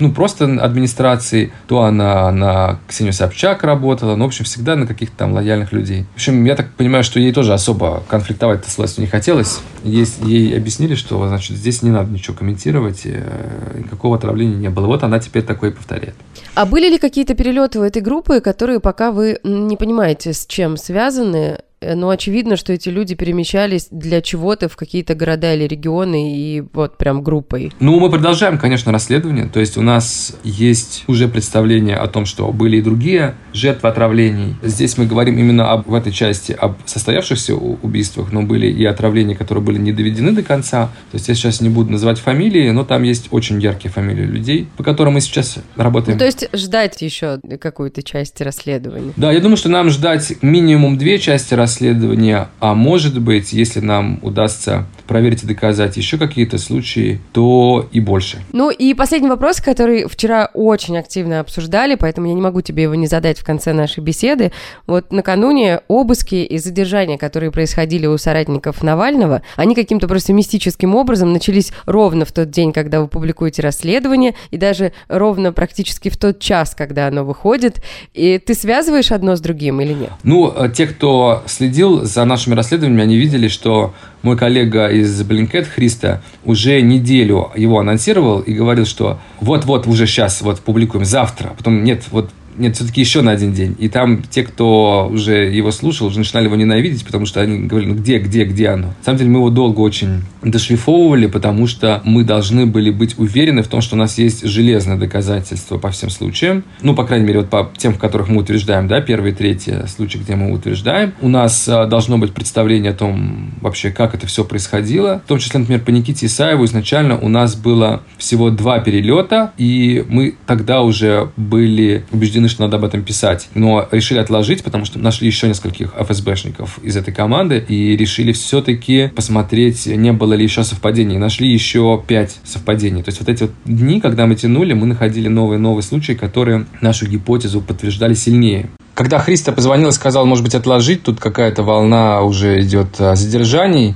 ну, 0.00 0.10
просто 0.10 0.46
администрации, 0.60 1.52
то 1.68 1.84
она 1.84 2.32
на 2.32 2.80
Ксению 2.88 3.12
Собчак 3.12 3.62
работала, 3.62 4.16
ну, 4.16 4.24
в 4.24 4.26
общем, 4.26 4.44
всегда 4.44 4.74
на 4.74 4.88
каких-то 4.88 5.16
там 5.18 5.32
лояльных 5.32 5.72
людей. 5.72 6.04
В 6.14 6.16
общем, 6.16 6.44
я 6.44 6.56
так 6.56 6.72
понимаю, 6.72 7.04
что 7.04 7.20
ей 7.20 7.32
тоже 7.32 7.54
особо 7.54 8.02
конфликтовать 8.08 8.66
с 8.66 8.76
властью 8.76 9.02
не 9.02 9.08
хотелось. 9.08 9.60
Есть, 9.84 10.20
ей 10.24 10.56
объяснили, 10.56 10.94
что 10.94 11.26
значит, 11.28 11.56
здесь 11.56 11.82
не 11.82 11.90
надо 11.90 12.10
ничего 12.10 12.36
комментировать, 12.36 13.02
э, 13.04 13.78
никакого 13.78 14.16
отравления 14.16 14.56
не 14.56 14.70
было. 14.70 14.86
Вот 14.86 15.02
она 15.02 15.18
теперь 15.18 15.42
такое 15.42 15.70
повторяет. 15.70 16.14
А 16.54 16.66
были 16.66 16.88
ли 16.88 16.98
какие-то 16.98 17.34
перелеты 17.34 17.80
у 17.80 17.82
этой 17.82 18.02
группы, 18.02 18.40
которые 18.40 18.80
пока 18.80 19.12
вы 19.12 19.38
не 19.44 19.76
понимаете, 19.76 20.32
с 20.32 20.46
чем 20.46 20.76
связаны? 20.76 21.60
Э, 21.80 21.94
но 21.94 22.10
очевидно, 22.10 22.56
что 22.56 22.72
эти 22.72 22.88
люди 22.88 23.14
перемещались 23.14 23.88
для 23.90 24.20
чего-то 24.20 24.68
в 24.68 24.76
какие-то 24.76 25.14
города 25.14 25.54
или 25.54 25.64
регионы 25.64 26.36
и 26.36 26.62
вот 26.72 26.98
прям 26.98 27.22
группой. 27.22 27.72
Ну, 27.80 27.98
мы 27.98 28.10
продолжаем, 28.10 28.58
конечно, 28.58 28.92
расследование. 28.92 29.46
То 29.46 29.60
есть 29.60 29.76
у 29.76 29.82
нас 29.82 30.36
есть 30.44 31.04
уже 31.06 31.28
представление 31.28 31.96
о 31.96 32.06
том, 32.06 32.26
что 32.26 32.50
были 32.52 32.76
и 32.76 32.82
другие 32.82 33.34
жертвы 33.52 33.88
отравлений. 33.88 34.56
Здесь 34.62 34.98
мы 34.98 35.06
говорим 35.06 35.38
именно 35.38 35.72
об, 35.72 35.88
в 35.88 35.94
этой 35.94 36.12
части 36.12 36.52
об 36.52 36.76
состоявшихся 36.84 37.54
убийствах, 37.54 38.32
но 38.32 38.42
были 38.42 38.66
и 38.66 38.84
отравления, 38.84 39.34
которые 39.34 39.64
были 39.64 39.78
не 39.78 39.92
доведены 39.92 40.32
до 40.32 40.42
конца. 40.42 40.90
То 41.10 41.16
есть 41.16 41.28
я 41.28 41.34
сейчас 41.34 41.60
не 41.60 41.68
буду 41.68 41.92
называть 41.92 42.18
фамилии, 42.18 42.70
но 42.70 42.84
там 42.84 43.02
есть 43.02 43.28
очень 43.30 43.60
яркие 43.60 43.90
фамилии 43.90 44.24
людей, 44.24 44.68
по 44.76 44.82
которым 44.82 45.14
мы 45.14 45.20
сейчас 45.20 45.56
работаем. 45.76 46.16
Ну, 46.16 46.18
то 46.18 46.26
есть 46.26 46.48
ждать 46.52 47.00
еще 47.00 47.40
какую-то 47.60 48.02
часть 48.02 48.40
расследования? 48.40 49.12
Да, 49.16 49.32
я 49.32 49.40
думаю, 49.40 49.56
что 49.56 49.68
нам 49.68 49.88
ждать 49.90 50.42
минимум 50.42 50.98
две 50.98 51.18
части 51.18 51.54
расследования 51.54 51.69
расследования, 51.70 52.48
а 52.58 52.74
может 52.74 53.20
быть, 53.20 53.52
если 53.52 53.80
нам 53.80 54.18
удастся 54.22 54.86
проверить 55.06 55.44
и 55.44 55.46
доказать 55.46 55.96
еще 55.96 56.18
какие-то 56.18 56.58
случаи, 56.58 57.20
то 57.32 57.88
и 57.92 58.00
больше. 58.00 58.38
Ну 58.52 58.70
и 58.70 58.94
последний 58.94 59.28
вопрос, 59.28 59.60
который 59.60 60.08
вчера 60.08 60.50
очень 60.54 60.98
активно 60.98 61.40
обсуждали, 61.40 61.94
поэтому 61.94 62.26
я 62.26 62.34
не 62.34 62.40
могу 62.40 62.60
тебе 62.60 62.84
его 62.84 62.94
не 62.94 63.06
задать 63.06 63.38
в 63.38 63.44
конце 63.44 63.72
нашей 63.72 64.02
беседы. 64.02 64.52
Вот 64.86 65.12
накануне 65.12 65.80
обыски 65.88 66.36
и 66.36 66.58
задержания, 66.58 67.18
которые 67.18 67.50
происходили 67.52 68.06
у 68.06 68.18
соратников 68.18 68.82
Навального, 68.82 69.42
они 69.56 69.74
каким-то 69.74 70.08
просто 70.08 70.32
мистическим 70.32 70.94
образом 70.94 71.32
начались 71.32 71.72
ровно 71.86 72.24
в 72.24 72.32
тот 72.32 72.50
день, 72.50 72.72
когда 72.72 73.00
вы 73.00 73.08
публикуете 73.08 73.62
расследование, 73.62 74.34
и 74.50 74.56
даже 74.56 74.92
ровно 75.08 75.52
практически 75.52 76.08
в 76.08 76.16
тот 76.16 76.40
час, 76.40 76.74
когда 76.76 77.06
оно 77.06 77.24
выходит. 77.24 77.82
И 78.14 78.38
ты 78.38 78.54
связываешь 78.54 79.12
одно 79.12 79.36
с 79.36 79.40
другим 79.40 79.80
или 79.80 79.92
нет? 79.92 80.10
Ну, 80.22 80.52
э, 80.56 80.70
те, 80.70 80.86
кто 80.86 81.42
следил 81.60 82.06
за 82.06 82.24
нашими 82.24 82.54
расследованиями, 82.54 83.02
они 83.02 83.16
видели, 83.18 83.48
что 83.48 83.92
мой 84.22 84.38
коллега 84.38 84.88
из 84.88 85.22
Блинкет 85.22 85.66
Христа 85.66 86.22
уже 86.42 86.80
неделю 86.80 87.52
его 87.54 87.78
анонсировал 87.78 88.40
и 88.40 88.54
говорил, 88.54 88.86
что 88.86 89.18
вот-вот 89.42 89.86
уже 89.86 90.06
сейчас 90.06 90.40
вот 90.40 90.60
публикуем 90.60 91.04
завтра, 91.04 91.52
потом 91.58 91.84
нет, 91.84 92.04
вот 92.12 92.30
нет, 92.60 92.76
все-таки 92.76 93.00
еще 93.00 93.22
на 93.22 93.32
один 93.32 93.52
день. 93.52 93.74
И 93.78 93.88
там 93.88 94.22
те, 94.22 94.42
кто 94.42 95.08
уже 95.10 95.50
его 95.50 95.70
слушал, 95.72 96.08
уже 96.08 96.18
начинали 96.18 96.44
его 96.44 96.56
ненавидеть, 96.56 97.04
потому 97.04 97.26
что 97.26 97.40
они 97.40 97.66
говорили, 97.66 97.90
ну 97.90 97.96
где, 97.96 98.18
где, 98.18 98.44
где 98.44 98.68
оно? 98.68 98.88
На 98.88 99.04
самом 99.04 99.18
деле 99.18 99.30
мы 99.30 99.38
его 99.38 99.50
долго 99.50 99.80
очень 99.80 100.22
дошлифовывали, 100.42 101.26
потому 101.26 101.66
что 101.66 102.02
мы 102.04 102.22
должны 102.24 102.66
были 102.66 102.90
быть 102.90 103.18
уверены 103.18 103.62
в 103.62 103.68
том, 103.68 103.80
что 103.80 103.96
у 103.96 103.98
нас 103.98 104.18
есть 104.18 104.46
железное 104.46 104.96
доказательство 104.96 105.78
по 105.78 105.90
всем 105.90 106.10
случаям. 106.10 106.64
Ну, 106.82 106.94
по 106.94 107.04
крайней 107.04 107.26
мере, 107.26 107.40
вот 107.40 107.50
по 107.50 107.70
тем, 107.76 107.94
в 107.94 107.98
которых 107.98 108.28
мы 108.28 108.42
утверждаем, 108.42 108.88
да, 108.88 109.00
первый 109.00 109.32
и 109.32 109.34
третий 109.34 109.72
случай, 109.86 110.18
где 110.18 110.36
мы 110.36 110.52
утверждаем. 110.52 111.14
У 111.22 111.28
нас 111.28 111.66
а, 111.68 111.86
должно 111.86 112.18
быть 112.18 112.32
представление 112.32 112.92
о 112.92 112.94
том 112.94 113.52
вообще, 113.62 113.90
как 113.90 114.14
это 114.14 114.26
все 114.26 114.44
происходило. 114.44 115.22
В 115.24 115.28
том 115.28 115.38
числе, 115.38 115.60
например, 115.60 115.82
по 115.82 115.90
Никите 115.90 116.26
Исаеву 116.26 116.66
изначально 116.66 117.18
у 117.18 117.28
нас 117.28 117.56
было 117.56 118.02
всего 118.18 118.50
два 118.50 118.80
перелета, 118.80 119.52
и 119.56 120.04
мы 120.08 120.34
тогда 120.46 120.82
уже 120.82 121.30
были 121.36 122.04
убеждены, 122.12 122.49
что 122.50 122.62
надо 122.62 122.76
об 122.76 122.84
этом 122.84 123.02
писать. 123.02 123.48
Но 123.54 123.88
решили 123.90 124.18
отложить, 124.18 124.62
потому 124.62 124.84
что 124.84 124.98
нашли 124.98 125.26
еще 125.26 125.48
нескольких 125.48 125.94
ФСБшников 125.94 126.78
из 126.82 126.96
этой 126.96 127.14
команды 127.14 127.64
и 127.66 127.96
решили 127.96 128.32
все-таки 128.32 129.08
посмотреть, 129.14 129.86
не 129.86 130.12
было 130.12 130.34
ли 130.34 130.44
еще 130.44 130.64
совпадений. 130.64 131.18
Нашли 131.18 131.50
еще 131.50 132.02
пять 132.06 132.38
совпадений. 132.44 133.02
То 133.02 133.08
есть 133.10 133.20
вот 133.20 133.28
эти 133.28 133.44
вот 133.44 133.52
дни, 133.64 134.00
когда 134.00 134.26
мы 134.26 134.34
тянули, 134.34 134.72
мы 134.72 134.86
находили 134.86 135.28
новые-новые 135.28 135.82
случаи, 135.82 136.12
которые 136.12 136.66
нашу 136.80 137.06
гипотезу 137.06 137.60
подтверждали 137.60 138.14
сильнее. 138.14 138.68
Когда 138.94 139.18
Христа 139.18 139.52
позвонил 139.52 139.88
и 139.88 139.92
сказал, 139.92 140.26
может 140.26 140.44
быть, 140.44 140.54
отложить, 140.54 141.02
тут 141.02 141.20
какая-то 141.20 141.62
волна 141.62 142.20
уже 142.22 142.60
идет 142.60 142.88
а, 142.98 143.16
задержаний, 143.16 143.94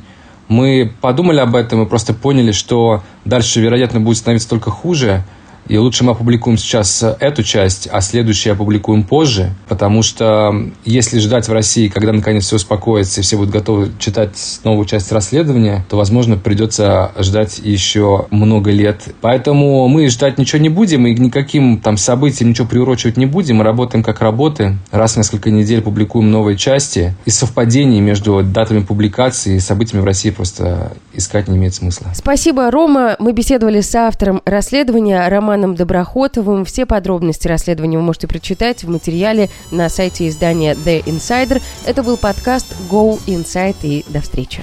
мы 0.48 0.92
подумали 1.00 1.40
об 1.40 1.56
этом 1.56 1.82
и 1.82 1.86
просто 1.86 2.14
поняли, 2.14 2.52
что 2.52 3.02
дальше, 3.24 3.60
вероятно, 3.60 4.00
будет 4.00 4.18
становиться 4.18 4.48
только 4.48 4.70
хуже– 4.70 5.22
и 5.68 5.78
лучше 5.78 6.04
мы 6.04 6.12
опубликуем 6.12 6.58
сейчас 6.58 7.02
эту 7.02 7.42
часть, 7.42 7.88
а 7.90 8.00
следующую 8.00 8.52
опубликуем 8.52 9.02
позже, 9.02 9.54
потому 9.68 10.02
что 10.02 10.54
если 10.84 11.18
ждать 11.18 11.48
в 11.48 11.52
России, 11.52 11.88
когда 11.88 12.12
наконец 12.12 12.44
все 12.44 12.56
успокоится 12.56 13.20
и 13.20 13.24
все 13.24 13.36
будут 13.36 13.52
готовы 13.52 13.90
читать 13.98 14.60
новую 14.64 14.86
часть 14.86 15.10
расследования, 15.12 15.84
то, 15.88 15.96
возможно, 15.96 16.36
придется 16.36 17.12
ждать 17.18 17.58
еще 17.58 18.26
много 18.30 18.70
лет. 18.70 19.02
Поэтому 19.20 19.88
мы 19.88 20.08
ждать 20.08 20.38
ничего 20.38 20.60
не 20.60 20.68
будем 20.68 21.06
и 21.06 21.14
никаким 21.14 21.80
там 21.80 21.96
событиям 21.96 22.50
ничего 22.50 22.68
приурочивать 22.68 23.16
не 23.16 23.26
будем. 23.26 23.56
Мы 23.56 23.64
работаем 23.64 24.04
как 24.04 24.20
работы. 24.20 24.76
Раз 24.90 25.14
в 25.14 25.16
несколько 25.16 25.50
недель 25.50 25.80
публикуем 25.80 26.30
новые 26.30 26.56
части. 26.56 27.14
И 27.24 27.30
совпадений 27.30 28.00
между 28.00 28.42
датами 28.42 28.80
публикации 28.80 29.56
и 29.56 29.60
событиями 29.60 30.02
в 30.02 30.04
России 30.04 30.30
просто 30.30 30.92
искать 31.14 31.48
не 31.48 31.56
имеет 31.56 31.74
смысла. 31.74 32.08
Спасибо, 32.14 32.70
Рома. 32.70 33.16
Мы 33.18 33.32
беседовали 33.32 33.80
с 33.80 33.94
автором 33.94 34.42
расследования 34.44 35.26
Романом 35.28 35.53
Романом 35.54 35.76
Доброхотовым. 35.76 36.64
Все 36.64 36.84
подробности 36.84 37.46
расследования 37.46 37.96
вы 37.96 38.02
можете 38.02 38.26
прочитать 38.26 38.82
в 38.82 38.88
материале 38.88 39.50
на 39.70 39.88
сайте 39.88 40.28
издания 40.28 40.74
The 40.74 41.04
Insider. 41.04 41.62
Это 41.86 42.02
был 42.02 42.16
подкаст 42.16 42.74
Go 42.90 43.20
Inside 43.28 43.76
и 43.82 44.04
до 44.08 44.20
встречи. 44.20 44.62